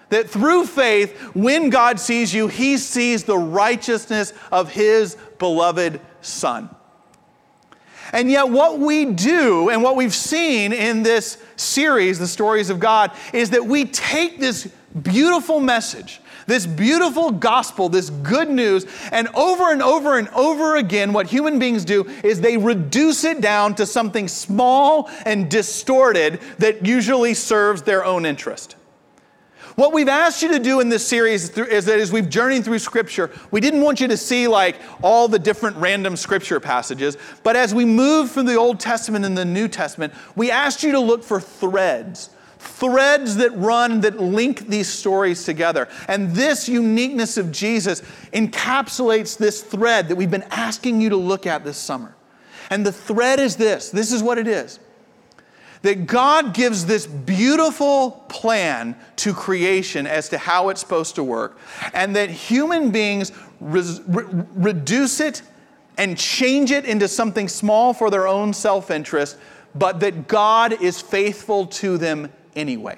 That 0.10 0.30
through 0.30 0.66
faith, 0.66 1.18
when 1.36 1.70
God 1.70 2.00
sees 2.00 2.34
you, 2.34 2.48
He 2.48 2.78
sees 2.78 3.24
the 3.24 3.38
righteousness 3.38 4.34
of 4.52 4.72
His 4.72 5.16
beloved 5.38 6.02
Son. 6.22 6.70
And 8.12 8.30
yet, 8.30 8.50
what 8.50 8.80
we 8.80 9.06
do 9.06 9.70
and 9.70 9.84
what 9.84 9.96
we've 9.96 10.16
seen 10.16 10.74
in 10.74 11.04
this 11.04 11.38
series, 11.56 12.20
The 12.20 12.28
Stories 12.28 12.70
of 12.70 12.80
God, 12.80 13.12
is 13.34 13.52
that 13.52 13.66
we 13.66 13.86
take 13.86 14.40
this 14.40 14.70
beautiful 15.04 15.60
message, 15.60 16.20
this 16.48 16.66
beautiful 16.66 17.32
gospel, 17.32 17.90
this 17.90 18.10
good 18.10 18.50
news, 18.50 18.86
and 19.12 19.28
over 19.36 19.72
and 19.72 19.84
over 19.84 20.18
and 20.18 20.28
over 20.30 20.78
again, 20.78 21.14
what 21.14 21.28
human 21.28 21.60
beings 21.60 21.86
do 21.86 22.06
is 22.24 22.42
they 22.42 22.58
reduce 22.58 23.24
it 23.24 23.42
down 23.42 23.76
to 23.76 23.86
something 23.86 24.28
small 24.28 25.10
and 25.26 25.50
distorted 25.50 26.40
that 26.58 26.86
usually 26.86 27.36
serves 27.36 27.84
their 27.84 28.04
own 28.04 28.26
interest. 28.26 28.76
What 29.80 29.94
we've 29.94 30.10
asked 30.10 30.42
you 30.42 30.50
to 30.50 30.60
do 30.60 30.82
in 30.82 30.90
this 30.90 31.08
series 31.08 31.58
is 31.58 31.86
that 31.86 32.00
as 32.02 32.12
we've 32.12 32.28
journeyed 32.28 32.66
through 32.66 32.80
Scripture, 32.80 33.32
we 33.50 33.62
didn't 33.62 33.80
want 33.80 34.02
you 34.02 34.10
to 34.10 34.18
see 34.18 34.46
like 34.46 34.76
all 35.02 35.30
the 35.30 35.40
different 35.40 35.78
random 35.78 36.18
Scripture 36.18 36.60
passages, 36.60 37.16
but 37.44 37.56
as 37.56 37.74
we 37.74 37.86
move 37.86 38.30
from 38.30 38.46
the 38.46 38.56
Old 38.56 38.82
Testament 38.82 39.24
and 39.24 39.38
the 39.38 39.46
New 39.46 39.70
Testament, 39.70 40.14
we 40.36 40.52
asked 40.52 40.84
you 40.84 40.92
to 40.92 41.00
look 41.00 41.24
for 41.24 41.40
threads 41.40 42.30
threads 42.58 43.38
that 43.38 43.56
run 43.56 44.02
that 44.02 44.20
link 44.20 44.68
these 44.68 44.90
stories 44.90 45.46
together. 45.46 45.88
And 46.10 46.36
this 46.36 46.68
uniqueness 46.68 47.38
of 47.38 47.54
Jesus 47.54 48.02
encapsulates 48.34 49.38
this 49.38 49.62
thread 49.64 50.10
that 50.10 50.18
we've 50.18 50.30
been 50.30 50.44
asking 50.52 51.00
you 51.00 51.08
to 51.08 51.16
look 51.16 51.48
at 51.48 51.64
this 51.64 51.78
summer. 51.78 52.14
And 52.70 52.86
the 52.86 52.92
thread 52.92 53.40
is 53.40 53.56
this 53.56 53.92
this 53.92 54.12
is 54.12 54.22
what 54.22 54.38
it 54.38 54.46
is 54.50 54.78
that 55.82 56.08
God 56.08 56.54
gives 56.54 56.86
this 56.86 57.08
beautiful 57.08 58.26
plan 58.28 58.96
to 59.18 59.34
creation 59.34 60.06
as 60.06 60.30
to 60.30 60.38
how 60.38 60.70
it's 60.70 60.82
supposed 60.82 61.16
to 61.16 61.24
work, 61.24 61.58
and 61.94 62.16
that 62.16 62.30
human 62.30 62.92
beings 62.92 63.32
re- 63.62 64.00
re- 64.08 64.26
reduce 64.56 65.20
it 65.20 65.42
and 65.98 66.18
change 66.18 66.72
it 66.72 66.86
into 66.86 67.08
something 67.08 67.48
small 67.48 67.94
for 67.94 68.10
their 68.10 68.28
own 68.28 68.54
self 68.54 68.92
interest, 68.92 69.38
but 69.76 70.00
that 70.00 70.28
God 70.28 70.82
is 70.82 71.02
faithful 71.02 71.68
to 71.68 71.98
them 71.98 72.32
anyway. 72.56 72.98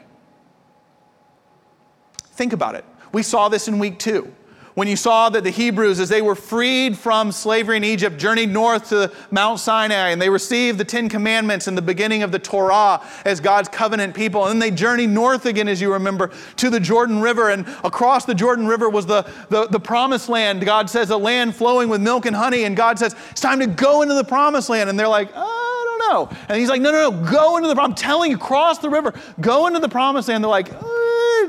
Think 2.34 2.54
about 2.54 2.76
it. 2.76 2.86
We 3.12 3.24
saw 3.24 3.50
this 3.50 3.68
in 3.68 3.78
week 3.78 4.00
two 4.00 4.34
when 4.74 4.88
you 4.88 4.96
saw 4.96 5.30
that 5.30 5.44
the 5.44 5.50
Hebrews, 5.50 6.00
as 6.00 6.10
they 6.10 6.22
were 6.22 6.36
freed 6.36 6.98
from 6.98 7.32
slavery 7.32 7.78
in 7.78 7.84
Egypt, 7.84 8.18
journeyed 8.18 8.50
north 8.50 8.90
to 8.90 9.12
Mount 9.30 9.60
Sinai 9.60 10.10
and 10.10 10.22
they 10.22 10.30
received 10.30 10.78
the 10.78 10.86
Ten 10.86 11.10
Commandments 11.10 11.68
and 11.68 11.78
the 11.78 11.82
beginning 11.82 12.24
of 12.24 12.32
the 12.32 12.40
Torah 12.40 13.06
as 13.25 13.40
God's 13.40 13.70
covenant 13.70 14.16
people. 14.16 14.46
And 14.46 14.51
then 14.51 14.60
they 14.60 14.75
journeyed 14.75 15.10
north 15.10 15.46
again, 15.46 15.68
as 15.68 15.82
you 15.82 15.92
remember, 15.92 16.32
to 16.58 16.70
the 16.70 16.80
Jordan 16.80 17.22
River. 17.22 17.50
And 17.50 17.68
across 17.84 18.25
the 18.25 18.36
Jordan 18.36 18.68
River 18.68 18.90
was 18.90 19.06
the, 19.06 19.30
the, 19.50 19.68
the 19.68 19.80
promised 19.80 20.30
land. 20.30 20.66
God 20.66 20.90
says, 20.90 21.10
a 21.10 21.18
land 21.18 21.56
flowing 21.56 21.90
with 21.90 22.01
milk 22.01 22.25
and 22.25 22.36
honey. 22.36 22.63
And 22.63 22.75
God 22.75 22.98
says, 22.98 23.16
it's 23.32 23.42
time 23.42 23.60
to 23.60 23.68
go 23.68 24.01
into 24.01 24.16
the 24.16 24.24
promised 24.24 24.70
land. 24.70 24.90
And 24.90 25.00
they're 25.00 25.08
like, 25.08 25.30
I 25.36 25.98
don't 26.00 26.13
know. 26.13 26.38
And 26.48 26.58
he's 26.58 26.70
like, 26.70 26.82
no, 26.82 26.92
no, 26.92 27.10
no, 27.10 27.32
go 27.32 27.58
into 27.58 27.74
the, 27.74 27.82
I'm 27.82 27.96
telling 27.96 28.32
you, 28.32 28.38
cross 28.38 28.78
the 28.78 28.90
river, 28.90 29.13
go 29.40 29.68
into 29.68 29.80
the 29.80 29.90
promised 29.90 30.30
land. 30.30 30.44
They're 30.44 30.50
like, 30.50 30.72
oh, 30.82 30.91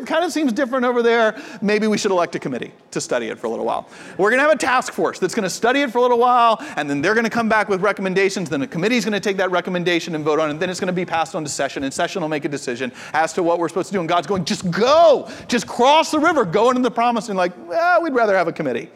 it 0.02 0.06
kind 0.06 0.24
of 0.24 0.32
seems 0.32 0.52
different 0.52 0.84
over 0.84 1.02
there. 1.02 1.40
Maybe 1.60 1.86
we 1.86 1.96
should 1.96 2.10
elect 2.10 2.34
a 2.34 2.38
committee 2.38 2.72
to 2.90 3.00
study 3.00 3.28
it 3.28 3.38
for 3.38 3.46
a 3.46 3.50
little 3.50 3.64
while. 3.64 3.88
We're 4.18 4.30
going 4.30 4.38
to 4.38 4.44
have 4.44 4.54
a 4.54 4.58
task 4.58 4.92
force 4.92 5.18
that's 5.18 5.34
going 5.34 5.44
to 5.44 5.50
study 5.50 5.80
it 5.80 5.90
for 5.90 5.98
a 5.98 6.02
little 6.02 6.18
while, 6.18 6.58
and 6.76 6.90
then 6.90 7.00
they're 7.00 7.14
going 7.14 7.24
to 7.24 7.30
come 7.30 7.48
back 7.48 7.68
with 7.68 7.80
recommendations. 7.80 8.50
Then 8.50 8.60
the 8.60 8.66
committee's 8.66 9.04
going 9.04 9.12
to 9.12 9.20
take 9.20 9.36
that 9.36 9.50
recommendation 9.50 10.14
and 10.14 10.24
vote 10.24 10.40
on 10.40 10.48
it. 10.48 10.52
And 10.52 10.60
then 10.60 10.70
it's 10.70 10.80
going 10.80 10.88
to 10.88 10.92
be 10.92 11.04
passed 11.04 11.34
on 11.34 11.44
to 11.44 11.48
session, 11.48 11.84
and 11.84 11.94
session 11.94 12.22
will 12.22 12.28
make 12.28 12.44
a 12.44 12.48
decision 12.48 12.92
as 13.12 13.32
to 13.34 13.42
what 13.42 13.58
we're 13.58 13.68
supposed 13.68 13.88
to 13.88 13.92
do. 13.92 14.00
And 14.00 14.08
God's 14.08 14.26
going, 14.26 14.44
just 14.44 14.70
go, 14.70 15.30
just 15.48 15.66
cross 15.66 16.10
the 16.10 16.18
river, 16.18 16.44
go 16.44 16.70
into 16.70 16.82
the 16.82 16.90
promise. 16.90 17.28
And 17.28 17.38
like, 17.38 17.52
well, 17.68 18.02
we'd 18.02 18.14
rather 18.14 18.36
have 18.36 18.48
a 18.48 18.52
committee. 18.52 18.90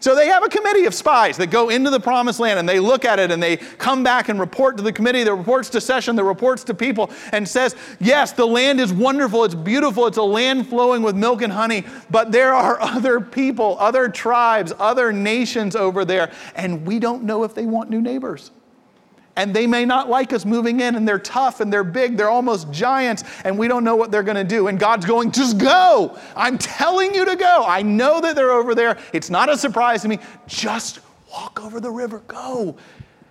So 0.00 0.14
they 0.14 0.28
have 0.28 0.42
a 0.42 0.48
committee 0.48 0.86
of 0.86 0.94
spies 0.94 1.36
that 1.36 1.48
go 1.48 1.68
into 1.68 1.90
the 1.90 2.00
promised 2.00 2.40
land 2.40 2.58
and 2.58 2.68
they 2.68 2.80
look 2.80 3.04
at 3.04 3.18
it 3.18 3.30
and 3.30 3.42
they 3.42 3.58
come 3.58 4.02
back 4.02 4.30
and 4.30 4.40
report 4.40 4.78
to 4.78 4.82
the 4.82 4.92
committee 4.92 5.22
that 5.22 5.34
reports 5.34 5.68
to 5.70 5.80
session, 5.80 6.16
that 6.16 6.24
reports 6.24 6.64
to 6.64 6.74
people 6.74 7.10
and 7.32 7.46
says, 7.46 7.76
yes, 8.00 8.32
the 8.32 8.46
land 8.46 8.80
is 8.80 8.92
wonderful, 8.92 9.44
it's 9.44 9.54
beautiful, 9.54 10.06
it's 10.06 10.16
a 10.16 10.22
land 10.22 10.66
flowing 10.66 11.02
with 11.02 11.14
milk 11.14 11.42
and 11.42 11.52
honey, 11.52 11.84
but 12.10 12.32
there 12.32 12.54
are 12.54 12.80
other 12.80 13.20
people, 13.20 13.76
other 13.78 14.08
tribes, 14.08 14.72
other 14.78 15.12
nations 15.12 15.76
over 15.76 16.04
there, 16.04 16.32
and 16.54 16.86
we 16.86 16.98
don't 16.98 17.22
know 17.24 17.44
if 17.44 17.54
they 17.54 17.66
want 17.66 17.90
new 17.90 18.00
neighbors 18.00 18.50
and 19.40 19.56
they 19.56 19.66
may 19.66 19.86
not 19.86 20.10
like 20.10 20.34
us 20.34 20.44
moving 20.44 20.80
in, 20.80 20.96
and 20.96 21.08
they're 21.08 21.18
tough 21.18 21.60
and 21.60 21.72
they're 21.72 21.82
big, 21.82 22.18
they're 22.18 22.28
almost 22.28 22.70
giants, 22.70 23.24
and 23.44 23.58
we 23.58 23.68
don't 23.68 23.84
know 23.84 23.96
what 23.96 24.10
they're 24.10 24.22
gonna 24.22 24.44
do. 24.44 24.68
And 24.68 24.78
God's 24.78 25.06
going, 25.06 25.32
just 25.32 25.56
go. 25.56 26.18
I'm 26.36 26.58
telling 26.58 27.14
you 27.14 27.24
to 27.24 27.36
go. 27.36 27.64
I 27.66 27.80
know 27.80 28.20
that 28.20 28.36
they're 28.36 28.50
over 28.50 28.74
there. 28.74 28.98
It's 29.14 29.30
not 29.30 29.48
a 29.48 29.56
surprise 29.56 30.02
to 30.02 30.08
me. 30.08 30.18
Just 30.46 31.00
walk 31.32 31.64
over 31.64 31.80
the 31.80 31.90
river, 31.90 32.18
go. 32.28 32.76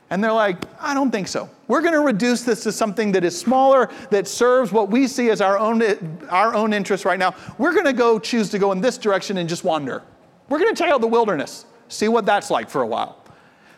And 0.10 0.24
they're 0.24 0.34
like, 0.34 0.58
I 0.82 0.96
don't 0.96 1.12
think 1.12 1.28
so. 1.28 1.48
We're 1.68 1.82
going 1.82 1.94
to 1.94 2.00
reduce 2.00 2.42
this 2.42 2.64
to 2.64 2.72
something 2.72 3.12
that 3.12 3.24
is 3.24 3.40
smaller, 3.40 3.92
that 4.10 4.28
serves 4.28 4.72
what 4.72 4.90
we 4.90 5.06
see 5.06 5.30
as 5.30 5.40
our 5.40 5.60
own, 5.60 5.84
our 6.30 6.56
own 6.56 6.74
interests 6.74 7.06
right 7.06 7.20
now. 7.20 7.36
We're 7.60 7.74
going 7.74 7.86
to 7.86 7.94
go 7.94 8.18
choose 8.18 8.50
to 8.50 8.58
go 8.58 8.72
in 8.72 8.82
this 8.82 8.98
direction 8.98 9.38
and 9.38 9.48
just 9.48 9.64
wander. 9.64 10.02
We're 10.48 10.58
going 10.58 10.74
to 10.74 10.84
check 10.84 10.92
out 10.92 11.02
the 11.02 11.08
wilderness, 11.08 11.66
see 11.90 12.08
what 12.08 12.26
that's 12.26 12.50
like 12.50 12.72
for 12.72 12.82
a 12.82 12.88
while. 12.88 13.19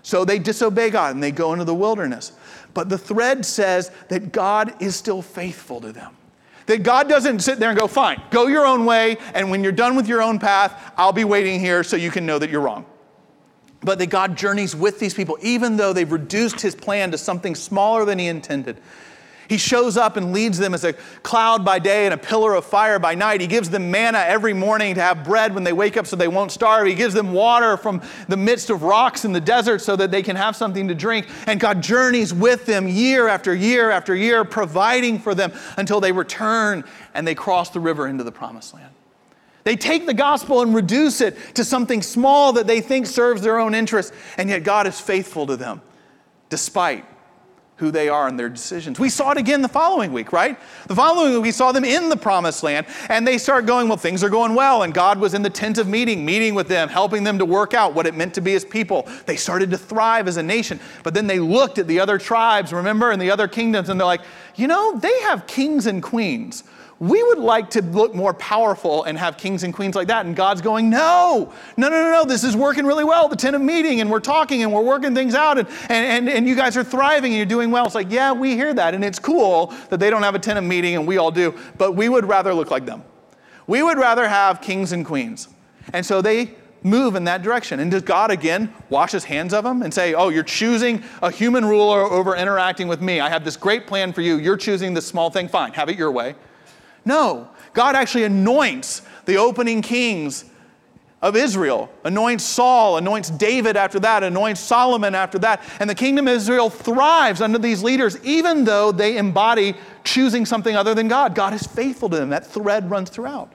So 0.04 0.26
they 0.26 0.40
disobey 0.40 0.90
God 0.90 1.14
and 1.14 1.24
they 1.24 1.32
go 1.32 1.54
into 1.54 1.66
the 1.66 1.76
wilderness. 1.76 2.32
But 2.74 2.90
the 2.90 2.98
thread 2.98 3.46
says 3.46 3.92
that 4.08 4.32
God 4.32 4.74
is 4.82 4.96
still 4.96 5.22
faithful 5.22 5.82
to 5.82 5.92
them. 5.92 6.16
That 6.68 6.84
God 6.84 7.10
doesn't 7.10 7.40
sit 7.40 7.60
there 7.60 7.70
and 7.70 7.78
go, 7.78 7.88
fine, 7.88 8.22
go 8.30 8.48
your 8.48 8.66
own 8.66 8.86
way, 8.86 9.18
and 9.34 9.52
when 9.52 9.64
you're 9.64 9.72
done 9.72 9.96
with 9.96 10.08
your 10.08 10.22
own 10.22 10.40
path, 10.40 10.94
I'll 10.96 11.12
be 11.12 11.24
waiting 11.24 11.60
here 11.60 11.84
so 11.84 11.98
you 11.98 12.12
can 12.12 12.26
know 12.26 12.40
that 12.40 12.50
you're 12.50 12.62
wrong. 12.62 12.86
But 13.84 13.98
that 14.00 14.08
God 14.08 14.38
journeys 14.38 14.76
with 14.76 15.00
these 15.00 15.14
people, 15.14 15.38
even 15.42 15.76
though 15.76 15.92
they've 15.92 16.12
reduced 16.12 16.62
his 16.62 16.76
plan 16.76 17.12
to 17.12 17.18
something 17.18 17.56
smaller 17.56 18.06
than 18.06 18.20
he 18.20 18.28
intended. 18.28 18.78
He 19.52 19.58
shows 19.58 19.98
up 19.98 20.16
and 20.16 20.32
leads 20.32 20.58
them 20.58 20.74
as 20.74 20.86
a 20.86 20.94
cloud 21.24 21.66
by 21.66 21.78
day 21.78 22.06
and 22.06 22.14
a 22.14 22.18
pillar 22.18 22.56
of 22.56 22.64
fire 22.64 23.00
by 23.00 23.16
night. 23.16 23.42
He 23.42 23.48
gives 23.48 23.70
them 23.70 23.92
manna 23.92 24.20
every 24.20 24.54
morning 24.54 24.96
to 24.96 25.02
have 25.02 25.26
bread 25.26 25.54
when 25.54 25.66
they 25.66 25.74
wake 25.74 25.98
up 25.98 26.08
so 26.08 26.16
they 26.16 26.30
won't 26.30 26.54
starve. 26.54 26.88
He 26.88 26.96
gives 26.96 27.14
them 27.14 27.34
water 27.34 27.76
from 27.76 28.02
the 28.30 28.38
midst 28.38 28.70
of 28.70 28.84
rocks 28.84 29.26
in 29.26 29.34
the 29.34 29.42
desert 29.42 29.80
so 29.80 29.98
that 29.98 30.10
they 30.10 30.24
can 30.24 30.38
have 30.38 30.56
something 30.56 30.88
to 30.88 30.96
drink. 30.96 31.28
And 31.48 31.60
God 31.60 31.84
journeys 31.84 32.34
with 32.34 32.66
them 32.66 32.88
year 32.88 33.28
after 33.28 33.54
year 33.54 33.92
after 33.92 34.16
year, 34.16 34.46
providing 34.46 35.20
for 35.20 35.36
them 35.36 35.52
until 35.76 36.00
they 36.00 36.14
return 36.14 36.86
and 37.14 37.28
they 37.28 37.36
cross 37.36 37.72
the 37.72 37.82
river 37.82 38.08
into 38.08 38.24
the 38.24 38.32
promised 38.32 38.74
land. 38.74 38.94
They 39.66 39.76
take 39.76 40.06
the 40.06 40.14
gospel 40.14 40.62
and 40.62 40.74
reduce 40.74 41.20
it 41.20 41.56
to 41.56 41.66
something 41.66 42.02
small 42.02 42.54
that 42.54 42.68
they 42.68 42.80
think 42.80 43.06
serves 43.06 43.42
their 43.42 43.60
own 43.60 43.76
interest, 43.76 44.14
and 44.38 44.50
yet 44.50 44.64
God 44.64 44.88
is 44.88 44.98
faithful 44.98 45.46
to 45.48 45.58
them 45.58 45.82
despite 46.48 47.04
who 47.82 47.92
they 47.92 48.08
are 48.08 48.28
and 48.28 48.40
their 48.40 48.48
decisions. 48.48 49.00
We 49.00 49.10
saw 49.10 49.32
it 49.32 49.38
again 49.38 49.64
the 49.64 49.68
following 49.68 50.14
week, 50.14 50.32
right? 50.32 50.58
The 50.88 50.96
following 50.96 51.34
week, 51.34 51.42
we 51.42 51.52
saw 51.52 51.72
them 51.72 51.84
in 51.84 52.10
the 52.10 52.16
promised 52.16 52.62
land, 52.62 52.86
and 53.10 53.28
they 53.28 53.40
start 53.40 53.66
going, 53.66 53.88
Well, 53.88 53.98
things 53.98 54.24
are 54.24 54.30
going 54.30 54.54
well. 54.54 54.84
And 54.84 54.94
God 54.94 55.20
was 55.20 55.34
in 55.34 55.42
the 55.42 55.50
tent 55.50 55.80
of 55.80 55.88
meeting, 55.88 56.24
meeting 56.24 56.54
with 56.54 56.68
them, 56.68 56.90
helping 56.90 57.24
them 57.24 57.40
to 57.40 57.46
work 57.46 57.74
out 57.74 57.96
what 57.96 58.06
it 58.06 58.16
meant 58.16 58.36
to 58.36 58.42
be 58.42 58.54
as 58.54 58.64
people. 58.64 59.10
They 59.26 59.36
started 59.36 59.72
to 59.72 59.78
thrive 59.80 60.28
as 60.28 60.38
a 60.38 60.44
nation. 60.44 60.80
But 61.04 61.16
then 61.16 61.26
they 61.26 61.40
looked 61.40 61.80
at 61.80 61.88
the 61.88 62.00
other 62.00 62.20
tribes, 62.20 62.72
remember, 62.72 63.10
and 63.10 63.20
the 63.20 63.32
other 63.32 63.48
kingdoms, 63.48 63.90
and 63.90 64.00
they're 64.00 64.06
like, 64.06 64.22
You 64.56 64.68
know, 64.68 64.98
they 65.00 65.20
have 65.22 65.48
kings 65.48 65.88
and 65.88 66.02
queens 66.04 66.64
we 67.02 67.24
would 67.24 67.40
like 67.40 67.72
to 67.72 67.82
look 67.82 68.14
more 68.14 68.32
powerful 68.36 69.06
and 69.06 69.18
have 69.18 69.36
kings 69.36 69.64
and 69.64 69.74
queens 69.74 69.96
like 69.96 70.08
that. 70.10 70.28
And 70.28 70.36
God's 70.36 70.62
going, 70.62 70.88
no, 70.88 71.52
no, 71.76 71.90
no, 71.90 71.96
no, 71.96 72.12
no, 72.12 72.26
this 72.26 72.44
is 72.44 72.56
working 72.56 72.86
really 72.86 73.04
well, 73.04 73.28
the 73.28 73.36
tent 73.36 73.56
of 73.56 73.62
meeting, 73.64 74.02
and 74.02 74.12
we're 74.12 74.20
talking 74.20 74.62
and 74.62 74.72
we're 74.72 74.84
working 74.84 75.16
things 75.16 75.34
out, 75.34 75.58
and, 75.58 75.68
and, 75.90 76.06
and, 76.06 76.30
and 76.30 76.48
you 76.48 76.54
guys 76.54 76.78
are 76.78 76.84
thriving 76.84 77.32
and 77.32 77.38
you're 77.38 77.46
doing 77.48 77.72
well. 77.72 77.88
It's 77.88 77.96
like, 77.96 78.12
yeah, 78.12 78.32
we 78.32 78.54
hear 78.54 78.72
that, 78.76 78.94
and 78.94 79.04
it's 79.04 79.18
cool 79.18 79.74
that 79.90 80.00
they 80.00 80.12
don't 80.12 80.22
have 80.22 80.36
a 80.36 80.40
tent 80.40 80.60
of 80.60 80.64
meeting 80.64 80.96
and 80.96 81.08
we 81.08 81.18
all 81.18 81.32
do, 81.32 81.58
but 81.76 81.94
we 81.94 82.08
would 82.08 82.24
rather 82.24 82.54
look 82.54 82.70
like 82.70 82.86
them. 82.86 83.04
We 83.66 83.82
would 83.82 83.98
rather 83.98 84.28
have 84.28 84.62
kings 84.62 84.92
and 84.92 85.04
queens. 85.04 85.48
And 85.94 86.06
so 86.06 86.22
they 86.22 86.54
move 86.84 87.16
in 87.16 87.24
that 87.24 87.42
direction. 87.42 87.80
And 87.80 87.90
does 87.90 88.04
God 88.04 88.30
again 88.30 88.72
wash 88.90 89.14
his 89.14 89.24
hands 89.24 89.56
of 89.56 89.64
them 89.64 89.82
and 89.82 89.92
say, 89.92 90.14
Oh, 90.14 90.30
you're 90.30 90.44
choosing 90.44 91.04
a 91.24 91.32
human 91.32 91.66
ruler 91.66 92.02
over 92.02 92.36
interacting 92.36 92.88
with 92.88 93.02
me? 93.02 93.20
I 93.20 93.30
have 93.30 93.44
this 93.44 93.58
great 93.58 93.88
plan 93.88 94.14
for 94.14 94.22
you. 94.22 94.38
You're 94.38 94.58
choosing 94.58 94.94
this 94.94 95.08
small 95.08 95.32
thing. 95.32 95.48
Fine, 95.48 95.74
have 95.74 95.90
it 95.90 95.98
your 95.98 96.12
way. 96.12 96.36
No, 97.06 97.50
God 97.74 97.96
actually 97.96 98.24
anoints 98.24 99.02
the 99.26 99.38
opening 99.38 99.82
kings 99.82 100.46
of 101.22 101.36
Israel, 101.36 101.90
anoints 102.04 102.44
Saul, 102.44 102.98
anoints 102.98 103.30
David 103.30 103.78
after 103.78 104.00
that, 104.00 104.24
anoints 104.24 104.60
Solomon 104.60 105.14
after 105.14 105.38
that. 105.40 105.62
And 105.80 105.90
the 105.90 105.96
kingdom 105.96 106.28
of 106.28 106.34
Israel 106.34 106.70
thrives 106.70 107.42
under 107.42 107.60
these 107.60 107.84
leaders, 107.84 108.18
even 108.24 108.64
though 108.64 108.92
they 108.92 109.18
embody 109.18 109.76
choosing 110.04 110.46
something 110.46 110.76
other 110.76 110.96
than 110.96 111.08
God. 111.08 111.36
God 111.36 111.54
is 111.54 111.66
faithful 111.68 112.10
to 112.10 112.18
them. 112.18 112.30
That 112.30 112.48
thread 112.48 112.90
runs 112.90 113.10
throughout. 113.10 113.54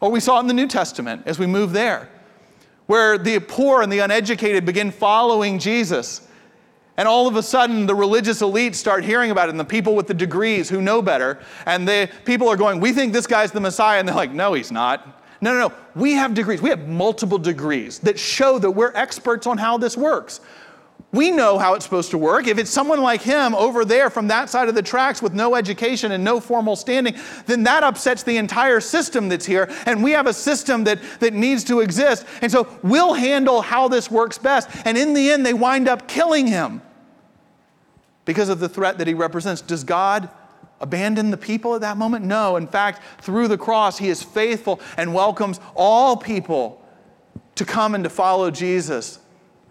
Or 0.00 0.10
we 0.10 0.20
saw 0.20 0.38
it 0.38 0.40
in 0.40 0.46
the 0.48 0.54
New 0.54 0.66
Testament 0.66 1.22
as 1.26 1.38
we 1.38 1.46
move 1.46 1.72
there, 1.72 2.08
where 2.86 3.16
the 3.16 3.38
poor 3.38 3.82
and 3.82 3.92
the 3.92 4.00
uneducated 4.00 4.64
begin 4.64 4.90
following 4.90 5.58
Jesus. 5.58 6.27
And 6.98 7.06
all 7.06 7.28
of 7.28 7.36
a 7.36 7.42
sudden, 7.44 7.86
the 7.86 7.94
religious 7.94 8.42
elites 8.42 8.74
start 8.74 9.04
hearing 9.04 9.30
about 9.30 9.48
it, 9.48 9.52
and 9.52 9.60
the 9.60 9.64
people 9.64 9.94
with 9.94 10.08
the 10.08 10.14
degrees 10.14 10.68
who 10.68 10.82
know 10.82 11.00
better, 11.00 11.38
and 11.64 11.86
the 11.86 12.10
people 12.24 12.48
are 12.48 12.56
going, 12.56 12.80
We 12.80 12.92
think 12.92 13.12
this 13.12 13.28
guy's 13.28 13.52
the 13.52 13.60
Messiah. 13.60 14.00
And 14.00 14.08
they're 14.08 14.16
like, 14.16 14.32
No, 14.32 14.52
he's 14.52 14.72
not. 14.72 15.22
No, 15.40 15.52
no, 15.52 15.68
no. 15.68 15.74
We 15.94 16.14
have 16.14 16.34
degrees. 16.34 16.60
We 16.60 16.70
have 16.70 16.88
multiple 16.88 17.38
degrees 17.38 18.00
that 18.00 18.18
show 18.18 18.58
that 18.58 18.72
we're 18.72 18.92
experts 18.96 19.46
on 19.46 19.58
how 19.58 19.78
this 19.78 19.96
works. 19.96 20.40
We 21.12 21.30
know 21.30 21.56
how 21.56 21.74
it's 21.74 21.84
supposed 21.84 22.10
to 22.10 22.18
work. 22.18 22.48
If 22.48 22.58
it's 22.58 22.70
someone 22.70 23.00
like 23.00 23.22
him 23.22 23.54
over 23.54 23.84
there 23.84 24.10
from 24.10 24.26
that 24.28 24.50
side 24.50 24.68
of 24.68 24.74
the 24.74 24.82
tracks 24.82 25.22
with 25.22 25.32
no 25.32 25.54
education 25.54 26.10
and 26.12 26.24
no 26.24 26.40
formal 26.40 26.74
standing, 26.74 27.14
then 27.46 27.62
that 27.62 27.84
upsets 27.84 28.24
the 28.24 28.36
entire 28.36 28.80
system 28.80 29.28
that's 29.28 29.46
here. 29.46 29.70
And 29.86 30.02
we 30.02 30.10
have 30.10 30.26
a 30.26 30.34
system 30.34 30.84
that, 30.84 30.98
that 31.20 31.32
needs 31.32 31.62
to 31.64 31.80
exist. 31.80 32.26
And 32.42 32.50
so 32.50 32.68
we'll 32.82 33.14
handle 33.14 33.62
how 33.62 33.86
this 33.86 34.10
works 34.10 34.36
best. 34.36 34.68
And 34.84 34.98
in 34.98 35.14
the 35.14 35.30
end, 35.30 35.46
they 35.46 35.54
wind 35.54 35.88
up 35.88 36.08
killing 36.08 36.48
him 36.48 36.82
because 38.28 38.50
of 38.50 38.60
the 38.60 38.68
threat 38.68 38.98
that 38.98 39.06
he 39.06 39.14
represents. 39.14 39.62
Does 39.62 39.84
God 39.84 40.28
abandon 40.82 41.30
the 41.30 41.36
people 41.38 41.74
at 41.74 41.80
that 41.80 41.96
moment? 41.96 42.26
No. 42.26 42.56
In 42.56 42.66
fact, 42.66 43.00
through 43.22 43.48
the 43.48 43.56
cross, 43.56 43.96
he 43.96 44.10
is 44.10 44.22
faithful 44.22 44.82
and 44.98 45.14
welcomes 45.14 45.60
all 45.74 46.14
people 46.14 46.84
to 47.54 47.64
come 47.64 47.94
and 47.94 48.04
to 48.04 48.10
follow 48.10 48.50
Jesus. 48.50 49.18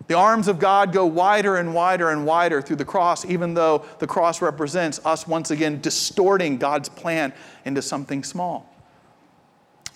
The 0.07 0.15
arms 0.15 0.47
of 0.47 0.57
God 0.57 0.91
go 0.91 1.05
wider 1.05 1.57
and 1.57 1.75
wider 1.75 2.09
and 2.09 2.25
wider 2.25 2.59
through 2.59 2.77
the 2.77 2.85
cross, 2.85 3.25
even 3.25 3.53
though 3.53 3.85
the 3.99 4.07
cross 4.07 4.41
represents 4.41 4.99
us 5.05 5.27
once 5.27 5.51
again 5.51 5.79
distorting 5.79 6.57
God's 6.57 6.89
plan 6.89 7.33
into 7.63 7.83
something 7.83 8.23
small. 8.23 8.73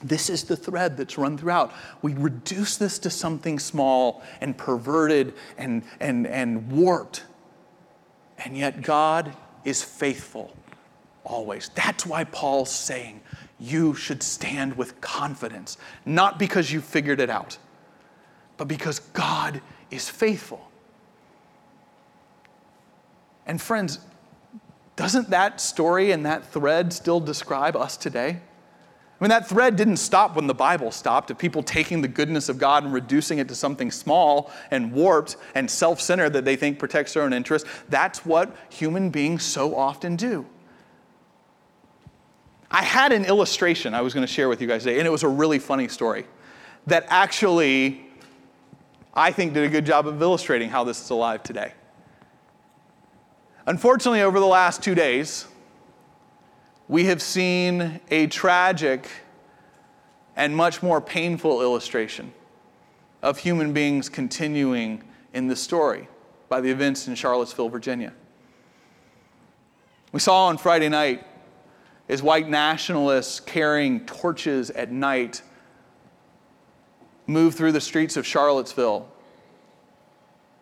This 0.04 0.30
is 0.30 0.44
the 0.44 0.56
thread 0.56 0.98
that's 0.98 1.18
run 1.18 1.36
throughout. 1.36 1.74
We 2.04 2.14
reduce 2.14 2.78
this 2.78 3.00
to 3.00 3.10
something 3.10 3.58
small 3.58 4.22
and 4.40 4.56
perverted 4.56 5.34
and, 5.58 5.82
and, 6.00 6.28
and 6.28 6.72
warped 6.72 7.24
and 8.44 8.58
yet, 8.58 8.82
God 8.82 9.34
is 9.64 9.84
faithful 9.84 10.56
always. 11.24 11.70
That's 11.76 12.06
why 12.06 12.24
Paul's 12.24 12.72
saying 12.72 13.22
you 13.60 13.94
should 13.94 14.24
stand 14.24 14.76
with 14.76 15.00
confidence, 15.02 15.78
not 16.06 16.40
because 16.40 16.72
you 16.72 16.82
figured 16.82 17.20
it 17.20 17.30
out, 17.30 17.58
but 18.58 18.68
because 18.68 19.00
God 19.00 19.62
is 19.92 20.10
faithful. 20.10 20.70
And 23.46 23.62
friends, 23.62 24.00
doesn't 24.96 25.30
that 25.30 25.62
story 25.62 26.12
and 26.12 26.26
that 26.26 26.46
thread 26.52 26.94
still 26.94 27.20
describe 27.20 27.76
us 27.76 27.98
today? 27.98 28.42
I 29.22 29.24
mean, 29.24 29.30
that 29.30 29.48
thread 29.48 29.76
didn't 29.76 29.98
stop 29.98 30.36
when 30.36 30.48
the 30.48 30.54
Bible 30.56 30.90
stopped, 30.90 31.30
of 31.30 31.38
people 31.38 31.62
taking 31.62 32.02
the 32.02 32.08
goodness 32.08 32.50
of 32.50 32.58
God 32.58 32.84
and 32.84 32.92
reducing 32.92 33.38
it 33.38 33.48
to 33.50 33.56
something 33.56 33.92
small 33.92 34.52
and 34.72 34.92
warped 34.92 35.38
and 35.54 35.70
self 35.70 36.02
centered 36.02 36.32
that 36.32 36.44
they 36.44 36.56
think 36.56 36.80
protects 36.80 37.14
their 37.14 37.22
own 37.22 37.32
interests. 37.32 37.70
That's 37.88 38.26
what 38.26 38.56
human 38.72 39.12
beings 39.12 39.44
so 39.44 39.76
often 39.76 40.16
do. 40.16 40.48
I 42.72 42.82
had 42.82 43.12
an 43.12 43.26
illustration 43.26 43.94
I 43.94 44.02
was 44.02 44.16
going 44.16 44.26
to 44.26 44.34
share 44.34 44.50
with 44.50 44.60
you 44.60 44.68
guys 44.68 44.86
today, 44.86 44.98
and 44.98 45.06
it 45.06 45.12
was 45.12 45.22
a 45.22 45.30
really 45.30 45.60
funny 45.60 45.88
story 45.88 46.26
that 46.88 47.06
actually 47.10 48.04
I 49.14 49.32
think 49.32 49.54
did 49.54 49.64
a 49.64 49.70
good 49.70 49.86
job 49.86 50.08
of 50.08 50.20
illustrating 50.20 50.70
how 50.70 50.84
this 50.84 51.00
is 51.00 51.12
alive 51.12 51.44
today. 51.44 51.74
Unfortunately, 53.68 54.24
over 54.24 54.40
the 54.40 54.48
last 54.48 54.82
two 54.82 54.96
days, 54.96 55.46
we 56.92 57.06
have 57.06 57.22
seen 57.22 58.02
a 58.10 58.28
tragic 58.28 59.08
and 60.36 60.54
much 60.54 60.84
more 60.84 61.00
painful 61.00 61.62
illustration 61.62 62.34
of 63.22 63.38
human 63.38 63.72
beings 63.72 64.10
continuing 64.10 65.02
in 65.34 65.48
the 65.48 65.56
story 65.56 66.10
by 66.50 66.60
the 66.60 66.70
events 66.70 67.08
in 67.08 67.16
Charlottesville, 67.16 67.70
Virginia. 67.70 68.12
We 70.12 70.20
saw 70.20 70.48
on 70.48 70.58
Friday 70.58 70.90
night 70.90 71.26
as 72.10 72.22
white 72.22 72.50
nationalists 72.50 73.40
carrying 73.40 74.06
torches 74.06 74.70
at 74.72 74.92
night 74.92 75.44
move 77.26 77.56
through 77.56 77.72
the 77.72 77.80
streets 77.80 78.18
of 78.18 78.28
Charlottesville, 78.28 79.08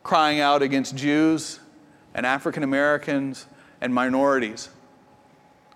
crying 0.03 0.39
out 0.41 0.62
against 0.62 0.95
Jews 0.95 1.59
and 2.13 2.24
African 2.24 2.62
Americans 2.62 3.48
and 3.81 3.91
minorities 3.91 4.69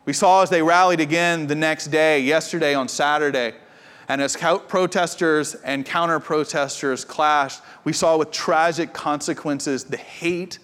we 0.06 0.14
saw 0.14 0.42
as 0.42 0.50
they 0.50 0.62
rallied 0.62 1.00
again 1.00 1.48
the 1.48 1.56
next 1.56 1.88
day, 1.88 2.20
yesterday 2.20 2.74
on 2.74 2.88
Saturday, 2.88 3.54
and 4.08 4.22
as 4.22 4.36
protesters 4.36 5.56
and 5.56 5.86
counter 5.86 6.20
protesters 6.20 7.06
clashed, 7.06 7.62
we 7.84 7.94
saw 7.94 8.18
with 8.18 8.32
tragic 8.32 8.92
consequences 8.92 9.86
the 9.86 9.98
hate 9.98 10.60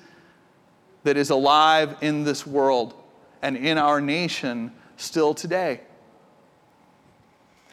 that 1.04 1.16
is 1.16 1.30
alive 1.30 1.96
in 2.02 2.26
this 2.26 2.46
world 2.46 2.94
and 3.42 3.56
in 3.56 3.78
our 3.78 4.02
nation 4.02 4.72
still 4.98 5.34
today. 5.34 5.80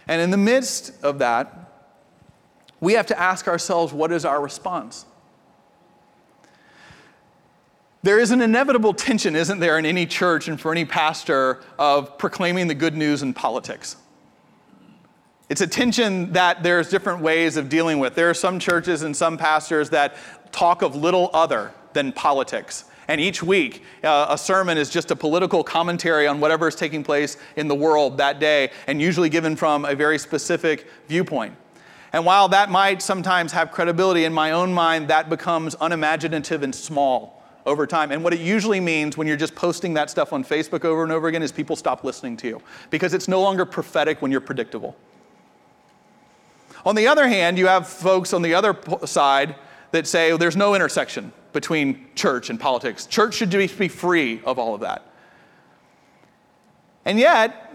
And 0.06 0.22
in 0.22 0.30
the 0.30 0.36
midst 0.36 0.92
of 1.02 1.18
that, 1.18 1.66
we 2.80 2.92
have 2.92 3.06
to 3.06 3.18
ask 3.18 3.48
ourselves 3.48 3.92
what 3.92 4.12
is 4.12 4.24
our 4.24 4.40
response? 4.40 5.04
There 8.06 8.20
is 8.20 8.30
an 8.30 8.40
inevitable 8.40 8.94
tension, 8.94 9.34
isn't 9.34 9.58
there, 9.58 9.80
in 9.80 9.84
any 9.84 10.06
church 10.06 10.46
and 10.46 10.60
for 10.60 10.70
any 10.70 10.84
pastor 10.84 11.60
of 11.76 12.16
proclaiming 12.18 12.68
the 12.68 12.74
good 12.76 12.96
news 12.96 13.20
in 13.20 13.34
politics? 13.34 13.96
It's 15.48 15.60
a 15.60 15.66
tension 15.66 16.32
that 16.32 16.62
there's 16.62 16.88
different 16.88 17.20
ways 17.20 17.56
of 17.56 17.68
dealing 17.68 17.98
with. 17.98 18.14
There 18.14 18.30
are 18.30 18.34
some 18.34 18.60
churches 18.60 19.02
and 19.02 19.16
some 19.16 19.36
pastors 19.36 19.90
that 19.90 20.14
talk 20.52 20.82
of 20.82 20.94
little 20.94 21.30
other 21.34 21.72
than 21.94 22.12
politics. 22.12 22.84
And 23.08 23.20
each 23.20 23.42
week, 23.42 23.82
uh, 24.04 24.26
a 24.28 24.38
sermon 24.38 24.78
is 24.78 24.88
just 24.88 25.10
a 25.10 25.16
political 25.16 25.64
commentary 25.64 26.28
on 26.28 26.38
whatever 26.38 26.68
is 26.68 26.76
taking 26.76 27.02
place 27.02 27.36
in 27.56 27.66
the 27.66 27.74
world 27.74 28.18
that 28.18 28.38
day, 28.38 28.70
and 28.86 29.02
usually 29.02 29.30
given 29.30 29.56
from 29.56 29.84
a 29.84 29.96
very 29.96 30.20
specific 30.20 30.86
viewpoint. 31.08 31.56
And 32.12 32.24
while 32.24 32.46
that 32.50 32.70
might 32.70 33.02
sometimes 33.02 33.50
have 33.50 33.72
credibility 33.72 34.26
in 34.26 34.32
my 34.32 34.52
own 34.52 34.72
mind, 34.72 35.08
that 35.08 35.28
becomes 35.28 35.74
unimaginative 35.80 36.62
and 36.62 36.72
small 36.72 37.35
over 37.66 37.86
time. 37.86 38.12
And 38.12 38.24
what 38.24 38.32
it 38.32 38.40
usually 38.40 38.80
means 38.80 39.16
when 39.16 39.26
you're 39.26 39.36
just 39.36 39.54
posting 39.54 39.94
that 39.94 40.08
stuff 40.08 40.32
on 40.32 40.44
Facebook 40.44 40.84
over 40.84 41.02
and 41.02 41.12
over 41.12 41.28
again 41.28 41.42
is 41.42 41.52
people 41.52 41.76
stop 41.76 42.04
listening 42.04 42.36
to 42.38 42.48
you 42.48 42.62
because 42.90 43.12
it's 43.12 43.28
no 43.28 43.42
longer 43.42 43.66
prophetic 43.66 44.22
when 44.22 44.30
you're 44.30 44.40
predictable. 44.40 44.96
On 46.86 46.94
the 46.94 47.08
other 47.08 47.26
hand, 47.26 47.58
you 47.58 47.66
have 47.66 47.88
folks 47.88 48.32
on 48.32 48.42
the 48.42 48.54
other 48.54 48.78
side 49.04 49.56
that 49.90 50.06
say 50.06 50.30
well, 50.30 50.38
there's 50.38 50.56
no 50.56 50.74
intersection 50.74 51.32
between 51.52 52.06
church 52.14 52.48
and 52.48 52.60
politics. 52.60 53.06
Church 53.06 53.34
should 53.34 53.50
be 53.50 53.88
free 53.88 54.40
of 54.44 54.58
all 54.58 54.74
of 54.74 54.80
that. 54.82 55.10
And 57.04 57.18
yet, 57.18 57.72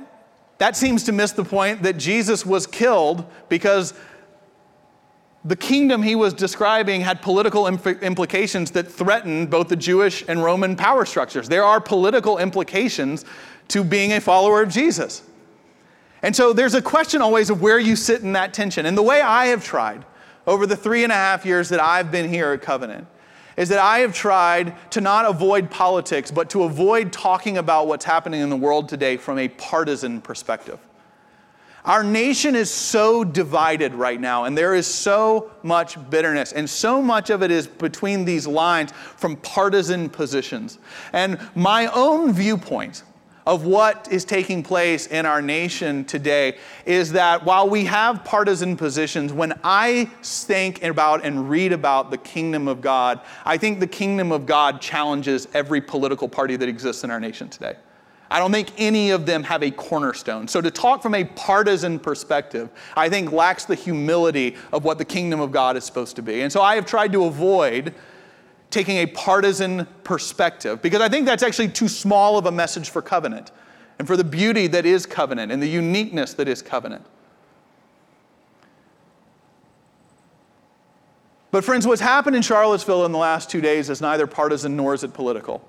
that 0.59 0.77
seems 0.77 1.03
to 1.05 1.11
miss 1.11 1.31
the 1.31 1.43
point 1.43 1.81
that 1.83 1.97
Jesus 1.97 2.45
was 2.45 2.67
killed 2.67 3.25
because 3.49 3.93
the 5.43 5.55
kingdom 5.55 6.03
he 6.03 6.15
was 6.15 6.33
describing 6.33 7.01
had 7.01 7.21
political 7.21 7.67
implications 7.67 8.71
that 8.71 8.91
threatened 8.91 9.49
both 9.49 9.69
the 9.69 9.75
Jewish 9.75 10.23
and 10.27 10.43
Roman 10.43 10.75
power 10.75 11.03
structures. 11.03 11.49
There 11.49 11.63
are 11.63 11.81
political 11.81 12.37
implications 12.37 13.25
to 13.69 13.83
being 13.83 14.13
a 14.13 14.21
follower 14.21 14.61
of 14.61 14.69
Jesus. 14.69 15.23
And 16.21 16.35
so 16.35 16.53
there's 16.53 16.75
a 16.75 16.81
question 16.81 17.21
always 17.21 17.49
of 17.49 17.61
where 17.61 17.79
you 17.79 17.95
sit 17.95 18.21
in 18.21 18.33
that 18.33 18.53
tension. 18.53 18.85
And 18.85 18.95
the 18.95 19.01
way 19.01 19.21
I 19.21 19.47
have 19.47 19.63
tried 19.65 20.05
over 20.45 20.67
the 20.67 20.75
three 20.75 21.03
and 21.03 21.11
a 21.11 21.15
half 21.15 21.43
years 21.45 21.69
that 21.69 21.79
I've 21.79 22.11
been 22.11 22.29
here 22.29 22.51
at 22.51 22.61
Covenant 22.61 23.07
is 23.57 23.69
that 23.69 23.79
I 23.79 23.99
have 23.99 24.13
tried 24.13 24.75
to 24.91 25.01
not 25.01 25.25
avoid 25.25 25.71
politics, 25.71 26.29
but 26.29 26.51
to 26.51 26.63
avoid 26.63 27.11
talking 27.11 27.57
about 27.57 27.87
what's 27.87 28.05
happening 28.05 28.41
in 28.41 28.49
the 28.49 28.55
world 28.55 28.87
today 28.87 29.17
from 29.17 29.39
a 29.39 29.47
partisan 29.47 30.21
perspective. 30.21 30.79
Our 31.83 32.03
nation 32.03 32.55
is 32.55 32.69
so 32.69 33.23
divided 33.23 33.95
right 33.95 34.19
now, 34.19 34.43
and 34.43 34.55
there 34.55 34.75
is 34.75 34.85
so 34.85 35.51
much 35.63 35.97
bitterness, 36.11 36.53
and 36.53 36.69
so 36.69 37.01
much 37.01 37.31
of 37.31 37.41
it 37.41 37.49
is 37.49 37.65
between 37.65 38.23
these 38.23 38.45
lines 38.45 38.91
from 38.91 39.35
partisan 39.37 40.09
positions. 40.09 40.77
And 41.11 41.39
my 41.55 41.87
own 41.87 42.33
viewpoint 42.33 43.03
of 43.47 43.65
what 43.65 44.07
is 44.11 44.23
taking 44.23 44.61
place 44.61 45.07
in 45.07 45.25
our 45.25 45.41
nation 45.41 46.05
today 46.05 46.57
is 46.85 47.11
that 47.13 47.43
while 47.43 47.67
we 47.67 47.85
have 47.85 48.23
partisan 48.23 48.77
positions, 48.77 49.33
when 49.33 49.59
I 49.63 50.05
think 50.21 50.83
about 50.83 51.25
and 51.25 51.49
read 51.49 51.73
about 51.73 52.11
the 52.11 52.17
kingdom 52.17 52.67
of 52.67 52.81
God, 52.81 53.21
I 53.43 53.57
think 53.57 53.79
the 53.79 53.87
kingdom 53.87 54.31
of 54.31 54.45
God 54.45 54.79
challenges 54.79 55.47
every 55.55 55.81
political 55.81 56.29
party 56.29 56.55
that 56.57 56.69
exists 56.69 57.03
in 57.03 57.09
our 57.09 57.19
nation 57.19 57.49
today. 57.49 57.75
I 58.31 58.39
don't 58.39 58.51
think 58.51 58.69
any 58.77 59.11
of 59.11 59.25
them 59.25 59.43
have 59.43 59.61
a 59.61 59.71
cornerstone. 59.71 60.47
So 60.47 60.61
to 60.61 60.71
talk 60.71 61.03
from 61.03 61.13
a 61.15 61.25
partisan 61.25 61.99
perspective, 61.99 62.69
I 62.95 63.09
think 63.09 63.33
lacks 63.33 63.65
the 63.65 63.75
humility 63.75 64.55
of 64.71 64.85
what 64.85 64.97
the 64.97 65.05
kingdom 65.05 65.41
of 65.41 65.51
God 65.51 65.75
is 65.75 65.83
supposed 65.83 66.15
to 66.15 66.21
be. 66.21 66.41
And 66.41 66.51
so 66.51 66.61
I 66.61 66.75
have 66.75 66.85
tried 66.85 67.11
to 67.11 67.25
avoid 67.25 67.93
taking 68.69 68.97
a 68.99 69.05
partisan 69.05 69.85
perspective 70.05 70.81
because 70.81 71.01
I 71.01 71.09
think 71.09 71.25
that's 71.25 71.43
actually 71.43 71.67
too 71.67 71.89
small 71.89 72.37
of 72.37 72.45
a 72.45 72.51
message 72.51 72.89
for 72.89 73.01
covenant 73.01 73.51
and 73.99 74.07
for 74.07 74.15
the 74.15 74.23
beauty 74.23 74.67
that 74.67 74.85
is 74.85 75.05
covenant 75.05 75.51
and 75.51 75.61
the 75.61 75.67
uniqueness 75.67 76.33
that 76.35 76.47
is 76.47 76.61
covenant. 76.61 77.05
But, 81.51 81.65
friends, 81.65 81.85
what's 81.85 81.99
happened 81.99 82.37
in 82.37 82.41
Charlottesville 82.41 83.05
in 83.05 83.11
the 83.11 83.17
last 83.17 83.49
two 83.49 83.59
days 83.59 83.89
is 83.89 83.99
neither 83.99 84.25
partisan 84.25 84.77
nor 84.77 84.93
is 84.93 85.03
it 85.03 85.13
political. 85.13 85.61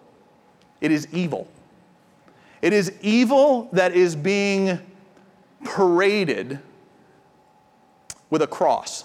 It 0.80 0.92
is 0.92 1.08
evil. 1.12 1.48
It 2.62 2.72
is 2.72 2.92
evil 3.02 3.68
that 3.72 3.92
is 3.92 4.14
being 4.14 4.78
paraded 5.64 6.60
with 8.30 8.40
a 8.40 8.46
cross. 8.46 9.04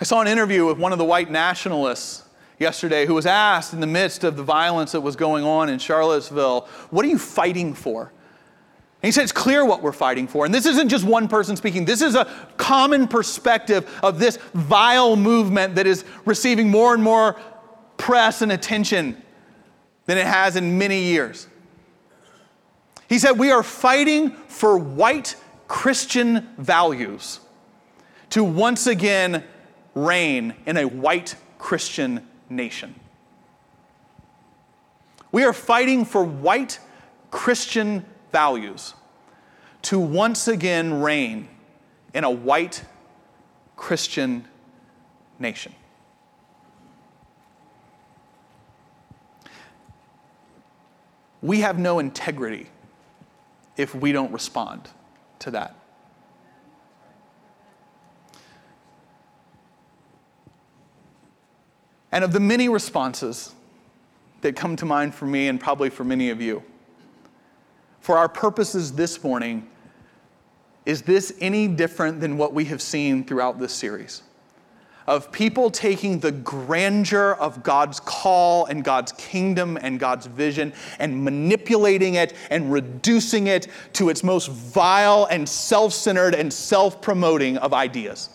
I 0.00 0.04
saw 0.04 0.20
an 0.20 0.26
interview 0.26 0.66
with 0.66 0.78
one 0.78 0.92
of 0.92 0.98
the 0.98 1.04
white 1.04 1.30
nationalists 1.30 2.24
yesterday 2.58 3.04
who 3.04 3.14
was 3.14 3.26
asked 3.26 3.74
in 3.74 3.80
the 3.80 3.86
midst 3.86 4.24
of 4.24 4.36
the 4.36 4.42
violence 4.42 4.92
that 4.92 5.02
was 5.02 5.16
going 5.16 5.44
on 5.44 5.68
in 5.68 5.78
Charlottesville, 5.78 6.62
What 6.90 7.04
are 7.04 7.08
you 7.08 7.18
fighting 7.18 7.74
for? 7.74 8.12
And 9.02 9.08
he 9.08 9.12
said, 9.12 9.24
It's 9.24 9.32
clear 9.32 9.64
what 9.64 9.82
we're 9.82 9.92
fighting 9.92 10.26
for. 10.26 10.46
And 10.46 10.54
this 10.54 10.66
isn't 10.66 10.88
just 10.88 11.04
one 11.04 11.28
person 11.28 11.56
speaking, 11.56 11.84
this 11.84 12.00
is 12.00 12.14
a 12.14 12.24
common 12.56 13.06
perspective 13.06 13.88
of 14.02 14.18
this 14.18 14.38
vile 14.54 15.14
movement 15.14 15.74
that 15.74 15.86
is 15.86 16.04
receiving 16.24 16.70
more 16.70 16.94
and 16.94 17.02
more 17.02 17.38
press 17.98 18.40
and 18.40 18.50
attention 18.50 19.22
than 20.08 20.16
it 20.16 20.26
has 20.26 20.56
in 20.56 20.78
many 20.78 21.02
years. 21.02 21.46
He 23.10 23.18
said, 23.18 23.32
We 23.32 23.50
are 23.50 23.62
fighting 23.62 24.30
for 24.30 24.78
white 24.78 25.36
Christian 25.68 26.48
values 26.56 27.40
to 28.30 28.42
once 28.42 28.86
again 28.86 29.44
reign 29.94 30.54
in 30.64 30.78
a 30.78 30.88
white 30.88 31.36
Christian 31.58 32.26
nation. 32.48 32.94
We 35.30 35.44
are 35.44 35.52
fighting 35.52 36.06
for 36.06 36.24
white 36.24 36.80
Christian 37.30 38.06
values 38.32 38.94
to 39.82 40.00
once 40.00 40.48
again 40.48 41.02
reign 41.02 41.48
in 42.14 42.24
a 42.24 42.30
white 42.30 42.82
Christian 43.76 44.48
nation. 45.38 45.74
We 51.42 51.60
have 51.60 51.78
no 51.78 51.98
integrity 51.98 52.68
if 53.76 53.94
we 53.94 54.12
don't 54.12 54.32
respond 54.32 54.88
to 55.40 55.50
that. 55.52 55.74
And 62.10 62.24
of 62.24 62.32
the 62.32 62.40
many 62.40 62.68
responses 62.68 63.54
that 64.40 64.56
come 64.56 64.76
to 64.76 64.86
mind 64.86 65.14
for 65.14 65.26
me 65.26 65.48
and 65.48 65.60
probably 65.60 65.90
for 65.90 66.04
many 66.04 66.30
of 66.30 66.40
you, 66.40 66.62
for 68.00 68.16
our 68.16 68.28
purposes 68.28 68.92
this 68.92 69.22
morning, 69.22 69.68
is 70.86 71.02
this 71.02 71.34
any 71.40 71.68
different 71.68 72.20
than 72.20 72.38
what 72.38 72.54
we 72.54 72.64
have 72.66 72.80
seen 72.80 73.24
throughout 73.24 73.58
this 73.58 73.74
series? 73.74 74.22
Of 75.08 75.32
people 75.32 75.70
taking 75.70 76.18
the 76.18 76.32
grandeur 76.32 77.32
of 77.40 77.62
God's 77.62 77.98
call 77.98 78.66
and 78.66 78.84
God's 78.84 79.12
kingdom 79.12 79.78
and 79.80 79.98
God's 79.98 80.26
vision 80.26 80.74
and 80.98 81.24
manipulating 81.24 82.16
it 82.16 82.34
and 82.50 82.70
reducing 82.70 83.46
it 83.46 83.68
to 83.94 84.10
its 84.10 84.22
most 84.22 84.50
vile 84.50 85.26
and 85.30 85.48
self 85.48 85.94
centered 85.94 86.34
and 86.34 86.52
self 86.52 87.00
promoting 87.00 87.56
of 87.56 87.72
ideas. 87.72 88.28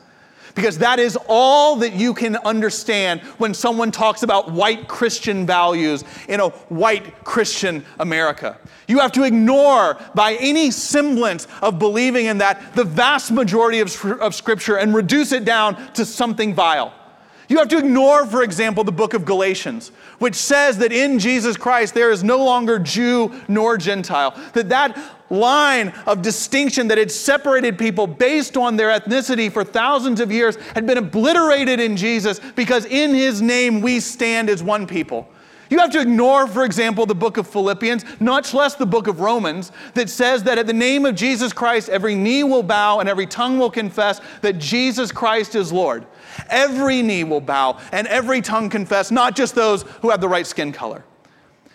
Because 0.56 0.78
that 0.80 1.00
is 1.00 1.18
all 1.28 1.78
that 1.78 1.94
you 1.94 2.14
can 2.14 2.38
understand 2.38 3.22
when 3.40 3.54
someone 3.54 3.92
talks 3.92 4.24
about 4.24 4.52
white 4.52 4.88
Christian 4.88 5.46
values 5.46 6.04
in 6.28 6.40
a 6.40 6.50
white 6.50 7.24
Christian 7.24 7.84
America. 8.00 8.60
You 8.88 9.00
have 9.00 9.12
to 9.14 9.24
ignore, 9.24 9.98
by 10.14 10.36
any 10.40 10.70
semblance 10.70 11.48
of 11.62 11.80
believing 11.80 12.28
in 12.28 12.38
that, 12.38 12.76
the 12.76 12.84
vast 12.84 13.32
majority 13.32 13.80
of, 13.80 14.06
of 14.22 14.36
Scripture 14.36 14.78
and 14.78 14.94
reduce 14.94 15.32
it 15.32 15.44
down 15.44 15.92
to 15.94 16.06
something 16.06 16.54
vile. 16.54 16.94
You 17.50 17.58
have 17.58 17.68
to 17.70 17.78
ignore, 17.78 18.26
for 18.26 18.42
example, 18.44 18.84
the 18.84 18.92
book 18.92 19.14
of 19.14 19.26
Galatians, 19.26 19.92
which 20.20 20.36
says 20.36 20.78
that 20.78 20.94
in 20.94 21.20
Jesus 21.20 21.58
Christ 21.58 21.94
there 21.94 22.12
is 22.12 22.24
no 22.24 22.44
longer 22.44 22.80
Jew 22.80 23.34
nor 23.48 23.78
Gentile. 23.78 24.32
That 24.54 24.70
that 24.70 24.98
line 25.30 25.90
of 26.06 26.22
distinction 26.22 26.88
that 26.88 26.98
had 26.98 27.12
separated 27.12 27.78
people 27.78 28.08
based 28.08 28.56
on 28.56 28.76
their 28.76 28.98
ethnicity 28.98 29.52
for 29.52 29.64
thousands 29.64 30.20
of 30.20 30.32
years 30.32 30.56
had 30.76 30.86
been 30.86 30.98
obliterated 30.98 31.80
in 31.80 31.98
Jesus 31.98 32.40
because 32.56 32.86
in 32.86 33.14
his 33.14 33.42
name 33.42 33.82
we 33.82 34.00
stand 34.00 34.50
as 34.50 34.64
one 34.64 34.88
people. 34.88 35.28
You 35.74 35.80
have 35.80 35.90
to 35.94 36.02
ignore, 36.02 36.46
for 36.46 36.66
example, 36.66 37.08
the 37.08 37.16
book 37.16 37.38
of 37.38 37.48
Philippians, 37.48 38.06
much 38.22 38.54
less 38.54 38.76
the 38.76 38.86
book 38.86 39.08
of 39.08 39.22
Romans, 39.22 39.72
that 39.96 40.08
says 40.08 40.44
that 40.44 40.60
at 40.60 40.68
the 40.68 40.74
name 40.74 41.04
of 41.04 41.16
Jesus 41.16 41.52
Christ, 41.52 41.90
every 41.90 42.14
knee 42.14 42.44
will 42.44 42.62
bow 42.62 43.00
and 43.00 43.10
every 43.10 43.26
tongue 43.26 43.58
will 43.58 43.72
confess 43.72 44.22
that 44.42 44.60
Jesus 44.60 45.12
Christ 45.12 45.56
is 45.56 45.74
Lord. 45.74 46.06
Every 46.48 47.02
knee 47.02 47.24
will 47.24 47.42
bow 47.42 47.80
and 47.92 48.06
every 48.06 48.40
tongue 48.40 48.70
confess, 48.70 49.10
not 49.10 49.36
just 49.36 49.56
those 49.56 49.82
who 50.04 50.12
have 50.12 50.22
the 50.22 50.30
right 50.30 50.46
skin 50.46 50.72
color. 50.72 51.04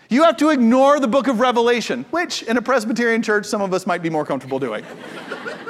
You 0.09 0.23
have 0.23 0.37
to 0.37 0.51
ignore 0.51 1.01
the 1.01 1.09
book 1.09 1.27
of 1.27 1.41
Revelation, 1.41 2.05
which 2.13 2.45
in 2.45 2.57
a 2.57 2.63
Presbyterian 2.63 3.21
church 3.21 3.47
some 3.47 3.63
of 3.63 3.75
us 3.75 3.85
might 3.85 4.01
be 4.01 4.11
more 4.11 4.25
comfortable 4.25 4.61
doing, 4.61 4.85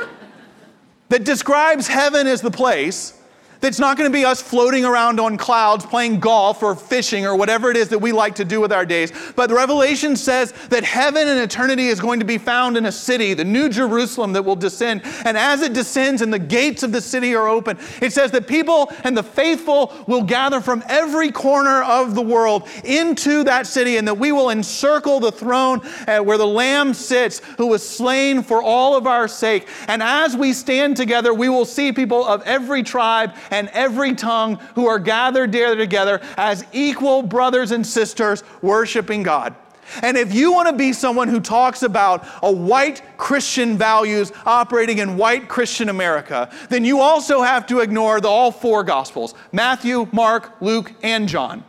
that 1.08 1.24
describes 1.24 1.88
heaven 1.88 2.26
as 2.26 2.42
the 2.42 2.50
place 2.50 3.17
that's 3.60 3.78
not 3.78 3.96
going 3.96 4.10
to 4.10 4.16
be 4.16 4.24
us 4.24 4.40
floating 4.40 4.84
around 4.84 5.18
on 5.20 5.36
clouds 5.36 5.84
playing 5.84 6.20
golf 6.20 6.62
or 6.62 6.74
fishing 6.74 7.26
or 7.26 7.36
whatever 7.36 7.70
it 7.70 7.76
is 7.76 7.88
that 7.88 7.98
we 7.98 8.12
like 8.12 8.34
to 8.36 8.44
do 8.44 8.60
with 8.60 8.72
our 8.72 8.86
days. 8.86 9.12
But 9.34 9.48
the 9.48 9.54
Revelation 9.54 10.16
says 10.16 10.52
that 10.68 10.84
heaven 10.84 11.26
and 11.26 11.40
eternity 11.40 11.88
is 11.88 12.00
going 12.00 12.20
to 12.20 12.26
be 12.26 12.38
found 12.38 12.76
in 12.76 12.86
a 12.86 12.92
city, 12.92 13.34
the 13.34 13.44
New 13.44 13.68
Jerusalem 13.68 14.32
that 14.34 14.42
will 14.42 14.56
descend. 14.56 15.02
And 15.24 15.36
as 15.36 15.62
it 15.62 15.72
descends 15.72 16.22
and 16.22 16.32
the 16.32 16.38
gates 16.38 16.82
of 16.82 16.92
the 16.92 17.00
city 17.00 17.34
are 17.34 17.48
open, 17.48 17.78
it 18.00 18.12
says 18.12 18.30
that 18.32 18.46
people 18.46 18.92
and 19.04 19.16
the 19.16 19.22
faithful 19.22 19.92
will 20.06 20.22
gather 20.22 20.60
from 20.60 20.84
every 20.88 21.32
corner 21.32 21.82
of 21.82 22.14
the 22.14 22.22
world 22.22 22.68
into 22.84 23.44
that 23.44 23.66
city 23.66 23.96
and 23.96 24.06
that 24.06 24.18
we 24.18 24.32
will 24.32 24.50
encircle 24.50 25.20
the 25.20 25.32
throne 25.32 25.80
uh, 26.06 26.18
where 26.20 26.38
the 26.38 26.46
Lamb 26.46 26.94
sits 26.94 27.40
who 27.56 27.66
was 27.66 27.86
slain 27.86 28.42
for 28.42 28.62
all 28.62 28.96
of 28.96 29.06
our 29.06 29.28
sake. 29.28 29.68
And 29.88 30.02
as 30.02 30.36
we 30.36 30.52
stand 30.52 30.96
together, 30.96 31.34
we 31.34 31.48
will 31.48 31.64
see 31.64 31.92
people 31.92 32.24
of 32.24 32.42
every 32.42 32.82
tribe 32.82 33.34
and 33.50 33.68
every 33.72 34.14
tongue 34.14 34.56
who 34.74 34.86
are 34.86 34.98
gathered 34.98 35.52
there 35.52 35.74
together 35.74 36.20
as 36.36 36.64
equal 36.72 37.22
brothers 37.22 37.70
and 37.70 37.86
sisters 37.86 38.42
worshiping 38.62 39.22
God. 39.22 39.54
And 40.02 40.16
if 40.16 40.34
you 40.34 40.52
want 40.52 40.68
to 40.68 40.74
be 40.74 40.92
someone 40.92 41.28
who 41.28 41.40
talks 41.40 41.82
about 41.82 42.26
a 42.42 42.52
white 42.52 43.02
Christian 43.16 43.78
values 43.78 44.32
operating 44.44 44.98
in 44.98 45.16
white 45.16 45.48
Christian 45.48 45.88
America, 45.88 46.50
then 46.68 46.84
you 46.84 47.00
also 47.00 47.40
have 47.40 47.66
to 47.68 47.80
ignore 47.80 48.20
the 48.20 48.28
all 48.28 48.52
four 48.52 48.84
gospels 48.84 49.34
Matthew, 49.50 50.08
Mark, 50.12 50.60
Luke, 50.60 50.92
and 51.02 51.28
John 51.28 51.64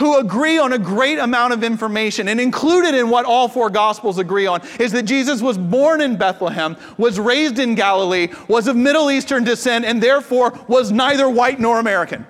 who 0.00 0.18
agree 0.18 0.58
on 0.58 0.72
a 0.72 0.78
great 0.78 1.18
amount 1.18 1.52
of 1.52 1.62
information. 1.62 2.26
And 2.28 2.40
included 2.40 2.94
in 2.94 3.10
what 3.10 3.26
all 3.26 3.48
four 3.48 3.70
Gospels 3.70 4.18
agree 4.18 4.46
on 4.46 4.62
is 4.80 4.92
that 4.92 5.02
Jesus 5.02 5.42
was 5.42 5.58
born 5.58 6.00
in 6.00 6.16
Bethlehem, 6.16 6.76
was 6.96 7.20
raised 7.20 7.58
in 7.58 7.74
Galilee, 7.74 8.28
was 8.48 8.66
of 8.66 8.76
Middle 8.76 9.10
Eastern 9.10 9.44
descent, 9.44 9.84
and 9.84 10.02
therefore 10.02 10.58
was 10.66 10.90
neither 10.90 11.28
white 11.28 11.60
nor 11.60 11.78
American. 11.78 12.26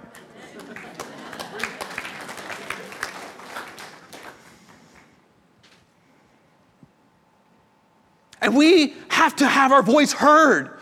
And 8.43 8.57
we 8.57 8.95
have 9.11 9.37
to 9.37 9.47
have 9.47 9.71
our 9.71 9.83
voice 9.83 10.13
heard 10.13 10.80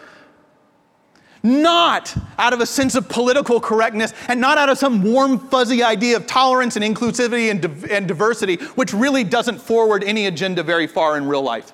not 1.48 2.14
out 2.38 2.52
of 2.52 2.61
a 2.61 2.66
sense 2.66 2.94
of 2.94 3.08
political 3.08 3.61
correctness 3.61 4.12
and 4.28 4.40
not 4.40 4.58
out 4.58 4.68
of 4.68 4.78
some 4.78 5.02
warm, 5.02 5.38
fuzzy 5.48 5.82
idea 5.82 6.16
of 6.16 6.26
tolerance 6.26 6.76
and 6.76 6.84
inclusivity 6.84 7.50
and, 7.50 7.64
and 7.90 8.06
diversity, 8.06 8.56
which 8.74 8.92
really 8.92 9.24
doesn't 9.24 9.58
forward 9.58 10.04
any 10.04 10.26
agenda 10.26 10.62
very 10.62 10.87
far 10.87 11.16
in 11.16 11.26
real 11.26 11.42
life. 11.42 11.72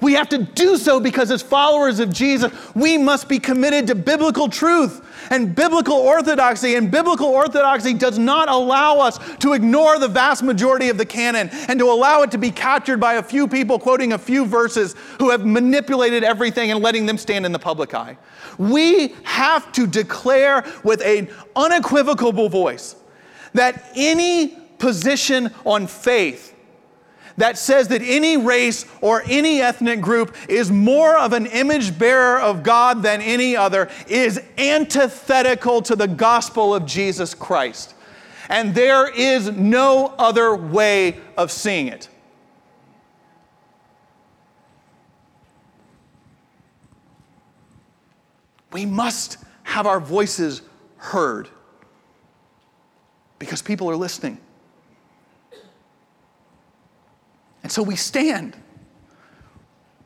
We 0.00 0.14
have 0.14 0.30
to 0.30 0.38
do 0.38 0.76
so 0.78 0.98
because, 0.98 1.30
as 1.30 1.42
followers 1.42 2.00
of 2.00 2.10
Jesus, 2.10 2.50
we 2.74 2.96
must 2.96 3.28
be 3.28 3.38
committed 3.38 3.86
to 3.88 3.94
biblical 3.94 4.48
truth 4.48 5.06
and 5.30 5.54
biblical 5.54 5.96
orthodoxy. 5.96 6.74
And 6.76 6.90
biblical 6.90 7.26
orthodoxy 7.26 7.92
does 7.92 8.18
not 8.18 8.48
allow 8.48 8.98
us 8.98 9.18
to 9.38 9.52
ignore 9.52 9.98
the 9.98 10.08
vast 10.08 10.42
majority 10.42 10.88
of 10.88 10.96
the 10.96 11.04
canon 11.04 11.50
and 11.68 11.78
to 11.78 11.90
allow 11.90 12.22
it 12.22 12.30
to 12.30 12.38
be 12.38 12.50
captured 12.50 12.98
by 12.98 13.14
a 13.14 13.22
few 13.22 13.46
people 13.46 13.78
quoting 13.78 14.14
a 14.14 14.18
few 14.18 14.46
verses 14.46 14.94
who 15.18 15.30
have 15.30 15.44
manipulated 15.44 16.24
everything 16.24 16.70
and 16.70 16.80
letting 16.82 17.04
them 17.04 17.18
stand 17.18 17.44
in 17.44 17.52
the 17.52 17.58
public 17.58 17.92
eye. 17.92 18.16
We 18.60 19.14
have 19.22 19.72
to 19.72 19.86
declare 19.86 20.70
with 20.84 21.00
an 21.00 21.30
unequivocal 21.56 22.32
voice 22.50 22.94
that 23.54 23.90
any 23.96 24.48
position 24.78 25.50
on 25.64 25.86
faith 25.86 26.54
that 27.38 27.56
says 27.56 27.88
that 27.88 28.02
any 28.02 28.36
race 28.36 28.84
or 29.00 29.22
any 29.26 29.62
ethnic 29.62 30.02
group 30.02 30.36
is 30.46 30.70
more 30.70 31.16
of 31.16 31.32
an 31.32 31.46
image 31.46 31.98
bearer 31.98 32.38
of 32.38 32.62
God 32.62 33.02
than 33.02 33.22
any 33.22 33.56
other 33.56 33.88
is 34.06 34.38
antithetical 34.58 35.80
to 35.82 35.96
the 35.96 36.06
gospel 36.06 36.74
of 36.74 36.84
Jesus 36.84 37.32
Christ. 37.34 37.94
And 38.50 38.74
there 38.74 39.10
is 39.10 39.50
no 39.52 40.14
other 40.18 40.54
way 40.54 41.18
of 41.38 41.50
seeing 41.50 41.88
it. 41.88 42.09
We 48.72 48.86
must 48.86 49.38
have 49.64 49.86
our 49.86 50.00
voices 50.00 50.62
heard 50.96 51.48
because 53.38 53.62
people 53.62 53.90
are 53.90 53.96
listening. 53.96 54.38
And 57.62 57.70
so 57.70 57.82
we 57.82 57.96
stand, 57.96 58.56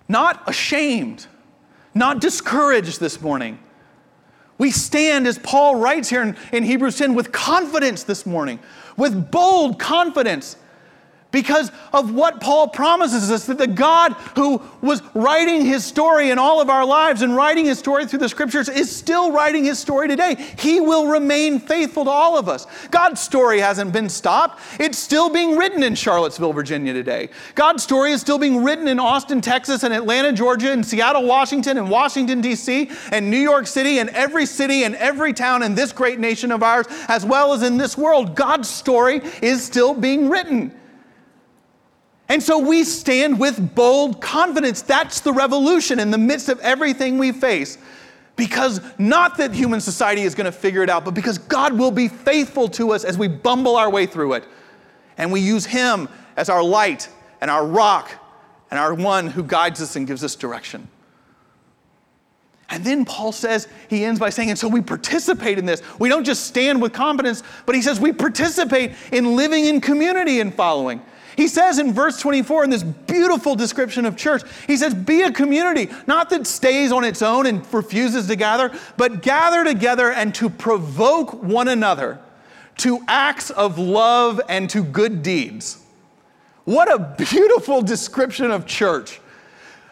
not 0.09 0.43
ashamed, 0.49 1.27
not 1.95 2.21
discouraged 2.21 3.01
this 3.01 3.21
morning. 3.21 3.59
We 4.59 4.71
stand, 4.71 5.27
as 5.27 5.39
Paul 5.39 5.77
writes 5.77 6.09
here 6.09 6.23
in, 6.23 6.37
in 6.53 6.63
Hebrews 6.65 6.99
10, 6.99 7.15
with 7.15 7.33
confidence 7.33 8.05
this 8.05 8.25
morning, 8.25 8.61
with 8.97 9.31
bold 9.31 9.79
confidence 9.79 10.57
because 11.35 11.73
of 11.93 12.15
what 12.15 12.41
Paul 12.41 12.69
promises 12.69 13.29
us 13.29 13.47
that 13.47 13.59
the 13.59 13.67
God 13.67 14.13
who 14.37 14.63
was 14.81 15.03
writing 15.15 15.65
his 15.65 15.85
story 15.85 16.31
in 16.31 16.39
all 16.39 16.61
of 16.61 16.71
our 16.71 16.87
lives 16.87 17.23
and 17.23 17.35
writing 17.35 17.65
his 17.65 17.77
story 17.77 18.07
through 18.07 18.21
the 18.21 18.29
scriptures 18.29 18.69
is 18.69 18.95
still 18.95 19.33
writing 19.33 19.65
his 19.65 19.77
story 19.77 20.07
today. 20.07 20.37
He 20.61 20.81
will 20.81 21.09
remain 21.09 21.59
faithful 21.59 22.05
to 22.05 22.11
all 22.11 22.39
of 22.39 22.49
us. 22.49 22.69
God's 22.93 23.21
story 23.21 23.59
hasn't 23.59 23.93
been 23.93 24.09
stopped, 24.09 24.61
it's 24.79 24.97
still 24.97 25.29
being 25.29 25.59
written 25.59 25.83
in 25.83 25.97
Charlottesville, 25.97 26.53
Virginia 26.53 26.93
today. 26.93 27.31
God's 27.57 27.83
story 27.83 28.13
is 28.13 28.21
still 28.21 28.39
being 28.39 28.63
written 28.63 28.87
in 28.87 29.01
Austin, 29.01 29.41
Texas, 29.41 29.83
and 29.83 29.93
Atlanta, 29.93 30.33
Georgia, 30.33 30.71
and 30.71 30.87
Seattle, 30.87 31.27
Washington, 31.27 31.79
and 31.79 31.91
Washington, 31.91 32.43
D.C., 32.43 32.89
and 33.11 33.29
New 33.29 33.41
York 33.41 33.67
City, 33.67 33.99
and 33.99 34.09
every 34.11 34.47
city 34.47 34.85
and 34.85 34.95
every 34.95 35.33
town 35.33 35.65
in 35.65 35.75
this 35.75 35.91
great 35.91 36.21
nation 36.21 36.53
of 36.53 36.63
ours, 36.63 36.87
as 37.09 37.27
well 37.27 37.53
as 37.53 37.65
in 37.65 37.77
this 37.77 37.99
world. 37.99 38.37
God's 38.37 38.71
story 38.71 39.21
is 39.43 39.65
still 39.65 39.95
being 39.95 40.31
written. 40.31 40.73
And 42.29 42.43
so 42.43 42.59
we 42.59 42.85
stand 42.85 43.39
with 43.39 43.75
bold 43.75 44.21
confidence. 44.21 44.83
That's 44.83 45.21
the 45.21 45.33
revolution 45.33 45.99
in 45.99 46.11
the 46.11 46.19
midst 46.19 46.49
of 46.49 46.59
everything 46.61 47.19
we 47.19 47.33
face. 47.33 47.79
Because 48.37 48.81
not 48.99 49.37
that 49.37 49.53
human 49.53 49.81
society 49.81 50.23
is 50.23 50.35
going 50.35 50.47
to 50.47 50.53
figure 50.53 50.83
it 50.83 50.91
out, 50.91 51.05
but 51.05 51.15
because 51.15 51.39
God 51.39 51.75
will 51.75 51.93
be 51.93 52.09
faithful 52.09 52.69
to 52.71 52.93
us 52.93 53.05
as 53.05 53.17
we 53.17 53.29
bumble 53.29 53.77
our 53.77 53.91
way 53.91 54.07
through 54.07 54.33
it. 54.35 54.45
And 55.19 55.31
we 55.31 55.41
use 55.41 55.67
Him 55.67 56.09
as 56.37 56.49
our 56.49 56.63
light 56.63 57.09
and 57.41 57.51
our 57.51 57.65
rock 57.65 58.11
and 58.71 58.81
our 58.81 58.95
one 58.95 59.29
who 59.29 59.45
guides 59.45 59.81
us 59.81 59.95
and 59.95 60.07
gives 60.07 60.25
us 60.25 60.35
direction. 60.35 60.89
And 62.71 62.83
then 62.83 63.05
Paul 63.05 63.31
says, 63.31 63.69
he 63.89 64.05
ends 64.05 64.19
by 64.19 64.31
saying, 64.31 64.51
and 64.51 64.59
so 64.59 64.67
we 64.67 64.81
participate 64.81 65.59
in 65.59 65.67
this. 65.67 65.83
We 66.01 66.09
don't 66.09 66.25
just 66.25 66.47
stand 66.47 66.83
with 66.83 66.93
confidence, 66.93 67.43
but 67.67 67.77
he 67.77 67.83
says 67.83 68.01
we 68.01 68.13
participate 68.13 68.93
in 69.13 69.37
living 69.37 69.67
in 69.67 69.81
community 69.81 70.41
and 70.41 70.53
following. 70.53 71.01
He 71.37 71.49
says 71.49 71.79
in 71.79 71.93
verse 71.93 72.21
24, 72.21 72.65
in 72.65 72.71
this 72.71 72.83
beautiful 72.83 73.57
description 73.57 74.07
of 74.07 74.17
church, 74.17 74.43
he 74.67 74.77
says, 74.77 74.95
Be 74.95 75.23
a 75.23 75.33
community, 75.33 75.91
not 76.07 76.31
that 76.31 76.47
stays 76.47 76.93
on 76.93 77.05
its 77.05 77.23
own 77.23 77.47
and 77.47 77.65
refuses 77.73 78.27
to 78.29 78.37
gather, 78.37 78.73
but 78.97 79.23
gather 79.23 79.65
together 79.65 80.13
and 80.13 80.35
to 80.37 80.49
provoke 80.49 81.43
one 81.43 81.69
another 81.69 82.21
to 82.79 83.01
acts 83.09 83.51
of 83.51 83.79
love 83.79 84.41
and 84.49 84.69
to 84.71 84.83
good 84.83 85.23
deeds. 85.23 85.85
What 86.65 86.93
a 86.93 87.15
beautiful 87.19 87.83
description 87.83 88.51
of 88.51 88.67
church. 88.67 89.21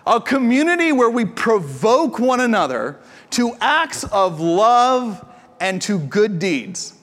A 0.07 0.21
community 0.21 0.91
where 0.91 1.11
we 1.11 1.25
provoke 1.25 2.19
one 2.19 2.41
another 2.41 2.99
to 3.31 3.55
acts 3.61 4.05
of 4.05 4.41
love 4.41 5.25
and 5.61 5.81
to 5.83 5.99
good 5.99 6.39
deeds. 6.39 6.95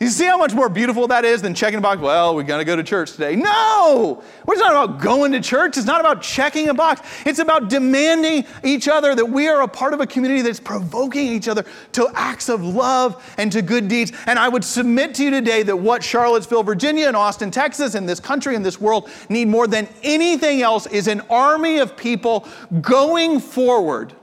You 0.00 0.10
see 0.10 0.26
how 0.26 0.38
much 0.38 0.54
more 0.54 0.68
beautiful 0.68 1.08
that 1.08 1.24
is 1.24 1.42
than 1.42 1.54
checking 1.54 1.80
a 1.80 1.82
box? 1.82 2.00
Well, 2.00 2.36
we 2.36 2.44
got 2.44 2.58
to 2.58 2.64
go 2.64 2.76
to 2.76 2.84
church 2.84 3.12
today. 3.12 3.34
No! 3.34 4.22
It's 4.46 4.60
not 4.60 4.70
about 4.70 5.00
going 5.00 5.32
to 5.32 5.40
church. 5.40 5.76
It's 5.76 5.86
not 5.86 6.00
about 6.00 6.22
checking 6.22 6.68
a 6.68 6.74
box. 6.74 7.00
It's 7.26 7.40
about 7.40 7.68
demanding 7.68 8.46
each 8.62 8.86
other 8.86 9.16
that 9.16 9.26
we 9.26 9.48
are 9.48 9.62
a 9.62 9.68
part 9.68 9.94
of 9.94 10.00
a 10.00 10.06
community 10.06 10.42
that's 10.42 10.60
provoking 10.60 11.26
each 11.26 11.48
other 11.48 11.64
to 11.92 12.08
acts 12.14 12.48
of 12.48 12.62
love 12.62 13.34
and 13.38 13.50
to 13.50 13.60
good 13.60 13.88
deeds. 13.88 14.12
And 14.26 14.38
I 14.38 14.48
would 14.48 14.62
submit 14.62 15.16
to 15.16 15.24
you 15.24 15.30
today 15.30 15.64
that 15.64 15.76
what 15.76 16.04
Charlottesville, 16.04 16.62
Virginia, 16.62 17.08
and 17.08 17.16
Austin, 17.16 17.50
Texas, 17.50 17.96
and 17.96 18.08
this 18.08 18.20
country 18.20 18.54
and 18.54 18.64
this 18.64 18.80
world 18.80 19.10
need 19.28 19.48
more 19.48 19.66
than 19.66 19.88
anything 20.04 20.62
else 20.62 20.86
is 20.86 21.08
an 21.08 21.22
army 21.28 21.78
of 21.78 21.96
people 21.96 22.46
going 22.80 23.40
forward 23.40 24.14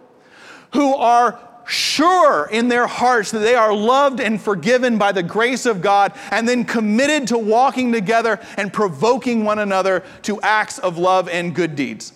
who 0.72 0.96
are 0.96 1.40
sure 1.68 2.48
in 2.52 2.68
their 2.68 2.88
hearts 2.88 3.32
that 3.32 3.40
they 3.40 3.56
are 3.56 3.74
loved 3.74 4.20
and 4.20 4.42
forgiven 4.42 4.98
by 4.98 5.12
the 5.12 5.24
grace 5.24 5.66
of 5.66 5.82
God, 5.82 6.14
and 6.32 6.48
then 6.48 6.64
committed 6.64 7.28
to 7.30 7.38
walking 7.38 7.92
together 7.92 8.40
and 8.58 8.72
provoking 8.72 9.44
one 9.44 9.60
another 9.60 10.04
to 10.24 10.40
acts 10.42 10.80
of 10.80 10.98
love 10.98 11.28
and 11.30 11.56
good 11.56 11.76
deeds. 11.76 12.14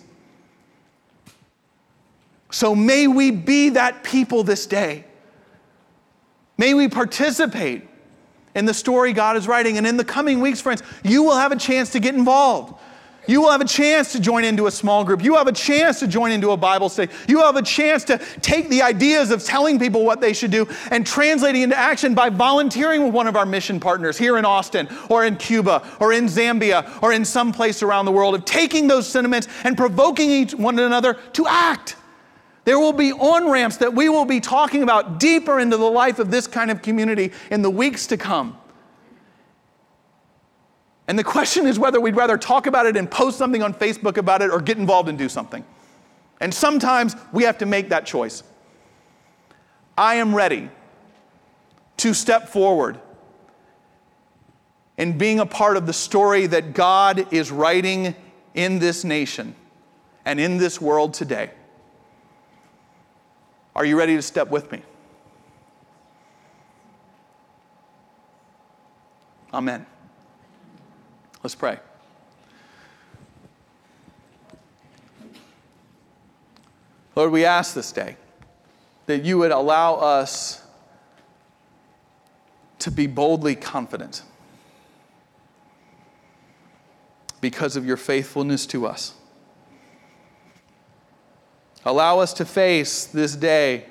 So 2.50 2.74
may 2.74 3.06
we 3.06 3.30
be 3.30 3.70
that 3.70 4.02
people 4.02 4.42
this 4.42 4.66
day. 4.66 5.04
May 6.58 6.74
we 6.74 6.88
participate 6.88 7.88
in 8.54 8.64
the 8.64 8.74
story 8.74 9.12
God 9.12 9.36
is 9.36 9.46
writing. 9.46 9.78
And 9.78 9.86
in 9.86 9.96
the 9.96 10.04
coming 10.04 10.40
weeks, 10.40 10.60
friends, 10.60 10.82
you 11.04 11.22
will 11.22 11.36
have 11.36 11.52
a 11.52 11.56
chance 11.56 11.90
to 11.90 12.00
get 12.00 12.14
involved. 12.14 12.74
You 13.26 13.42
will 13.42 13.50
have 13.50 13.60
a 13.60 13.66
chance 13.66 14.12
to 14.12 14.20
join 14.20 14.44
into 14.44 14.66
a 14.66 14.70
small 14.70 15.04
group. 15.04 15.22
You 15.22 15.36
have 15.36 15.46
a 15.46 15.52
chance 15.52 16.00
to 16.00 16.08
join 16.08 16.32
into 16.32 16.50
a 16.50 16.56
Bible 16.56 16.88
study. 16.88 17.12
You 17.28 17.40
have 17.40 17.56
a 17.56 17.62
chance 17.62 18.02
to 18.04 18.18
take 18.40 18.68
the 18.68 18.82
ideas 18.82 19.30
of 19.30 19.44
telling 19.44 19.78
people 19.78 20.04
what 20.04 20.20
they 20.20 20.32
should 20.32 20.50
do 20.50 20.66
and 20.90 21.06
translating 21.06 21.62
into 21.62 21.78
action 21.78 22.14
by 22.14 22.30
volunteering 22.30 23.04
with 23.04 23.12
one 23.12 23.26
of 23.26 23.36
our 23.36 23.46
mission 23.46 23.78
partners 23.78 24.16
here 24.16 24.38
in 24.38 24.44
Austin 24.44 24.88
or 25.08 25.24
in 25.24 25.36
Cuba 25.36 25.86
or 26.00 26.12
in 26.12 26.26
Zambia 26.26 27.02
or 27.02 27.12
in 27.12 27.24
some 27.24 27.52
place 27.52 27.82
around 27.82 28.06
the 28.06 28.12
world, 28.12 28.34
of 28.34 28.44
taking 28.44 28.88
those 28.88 29.06
sentiments 29.06 29.48
and 29.64 29.76
provoking 29.76 30.30
each 30.30 30.54
one 30.54 30.78
another 30.78 31.14
to 31.34 31.46
act. 31.46 31.96
There 32.64 32.78
will 32.78 32.92
be 32.92 33.12
on 33.12 33.50
ramps 33.50 33.78
that 33.78 33.94
we 33.94 34.08
will 34.08 34.24
be 34.24 34.40
talking 34.40 34.82
about 34.82 35.18
deeper 35.18 35.60
into 35.60 35.76
the 35.76 35.90
life 35.90 36.18
of 36.18 36.30
this 36.30 36.46
kind 36.46 36.70
of 36.70 36.82
community 36.82 37.32
in 37.50 37.62
the 37.62 37.70
weeks 37.70 38.06
to 38.08 38.16
come. 38.16 38.59
And 41.10 41.18
the 41.18 41.24
question 41.24 41.66
is 41.66 41.76
whether 41.76 42.00
we'd 42.00 42.14
rather 42.14 42.38
talk 42.38 42.68
about 42.68 42.86
it 42.86 42.96
and 42.96 43.10
post 43.10 43.36
something 43.36 43.64
on 43.64 43.74
Facebook 43.74 44.16
about 44.16 44.42
it 44.42 44.50
or 44.52 44.60
get 44.60 44.78
involved 44.78 45.08
and 45.08 45.18
do 45.18 45.28
something. 45.28 45.64
And 46.40 46.54
sometimes 46.54 47.16
we 47.32 47.42
have 47.42 47.58
to 47.58 47.66
make 47.66 47.88
that 47.88 48.06
choice. 48.06 48.44
I 49.98 50.14
am 50.14 50.32
ready 50.32 50.70
to 51.96 52.14
step 52.14 52.48
forward 52.48 53.00
in 54.98 55.18
being 55.18 55.40
a 55.40 55.46
part 55.46 55.76
of 55.76 55.84
the 55.84 55.92
story 55.92 56.46
that 56.46 56.74
God 56.74 57.32
is 57.32 57.50
writing 57.50 58.14
in 58.54 58.78
this 58.78 59.02
nation 59.02 59.56
and 60.24 60.38
in 60.38 60.58
this 60.58 60.80
world 60.80 61.12
today. 61.12 61.50
Are 63.74 63.84
you 63.84 63.98
ready 63.98 64.14
to 64.14 64.22
step 64.22 64.48
with 64.48 64.70
me? 64.70 64.80
Amen. 69.52 69.86
Let's 71.42 71.54
pray. 71.54 71.78
Lord, 77.16 77.32
we 77.32 77.44
ask 77.44 77.74
this 77.74 77.92
day 77.92 78.16
that 79.06 79.24
you 79.24 79.38
would 79.38 79.50
allow 79.50 79.94
us 79.94 80.62
to 82.78 82.90
be 82.90 83.06
boldly 83.06 83.54
confident 83.54 84.22
because 87.40 87.76
of 87.76 87.86
your 87.86 87.96
faithfulness 87.96 88.66
to 88.66 88.86
us. 88.86 89.14
Allow 91.84 92.20
us 92.20 92.34
to 92.34 92.44
face 92.44 93.06
this 93.06 93.34
day 93.34 93.86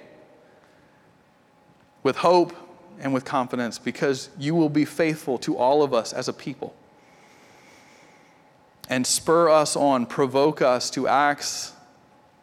with 2.04 2.18
hope 2.18 2.56
and 3.00 3.14
with 3.14 3.26
confidence 3.26 3.80
because 3.80 4.30
you 4.38 4.54
will 4.54 4.70
be 4.70 4.86
faithful 4.86 5.38
to 5.40 5.58
all 5.58 5.82
of 5.82 5.94
us 5.94 6.14
as 6.14 6.28
a 6.28 6.34
people 6.34 6.76
and 8.90 9.06
spur 9.06 9.50
us 9.50 9.76
on, 9.76 10.06
provoke 10.06 10.62
us 10.62 10.90
to 10.90 11.08
acts 11.08 11.74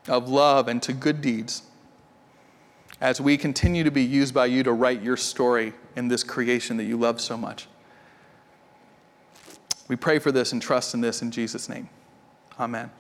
of 0.08 0.28
love 0.28 0.68
and 0.68 0.82
to 0.84 0.92
good 0.92 1.20
deeds 1.20 1.62
as 3.00 3.20
we 3.20 3.36
continue 3.36 3.84
to 3.84 3.90
be 3.90 4.02
used 4.02 4.32
by 4.32 4.46
you 4.46 4.62
to 4.62 4.72
write 4.72 5.02
your 5.02 5.16
story 5.16 5.72
in 5.96 6.08
this 6.08 6.22
creation 6.24 6.76
that 6.76 6.84
you 6.84 6.96
love 6.96 7.20
so 7.20 7.36
much. 7.36 7.66
We 9.88 9.96
pray 9.96 10.18
for 10.18 10.32
this 10.32 10.52
and 10.52 10.62
trust 10.62 10.94
in 10.94 11.00
this 11.00 11.22
in 11.22 11.30
Jesus' 11.30 11.68
name. 11.68 11.88
Amen. 12.58 12.90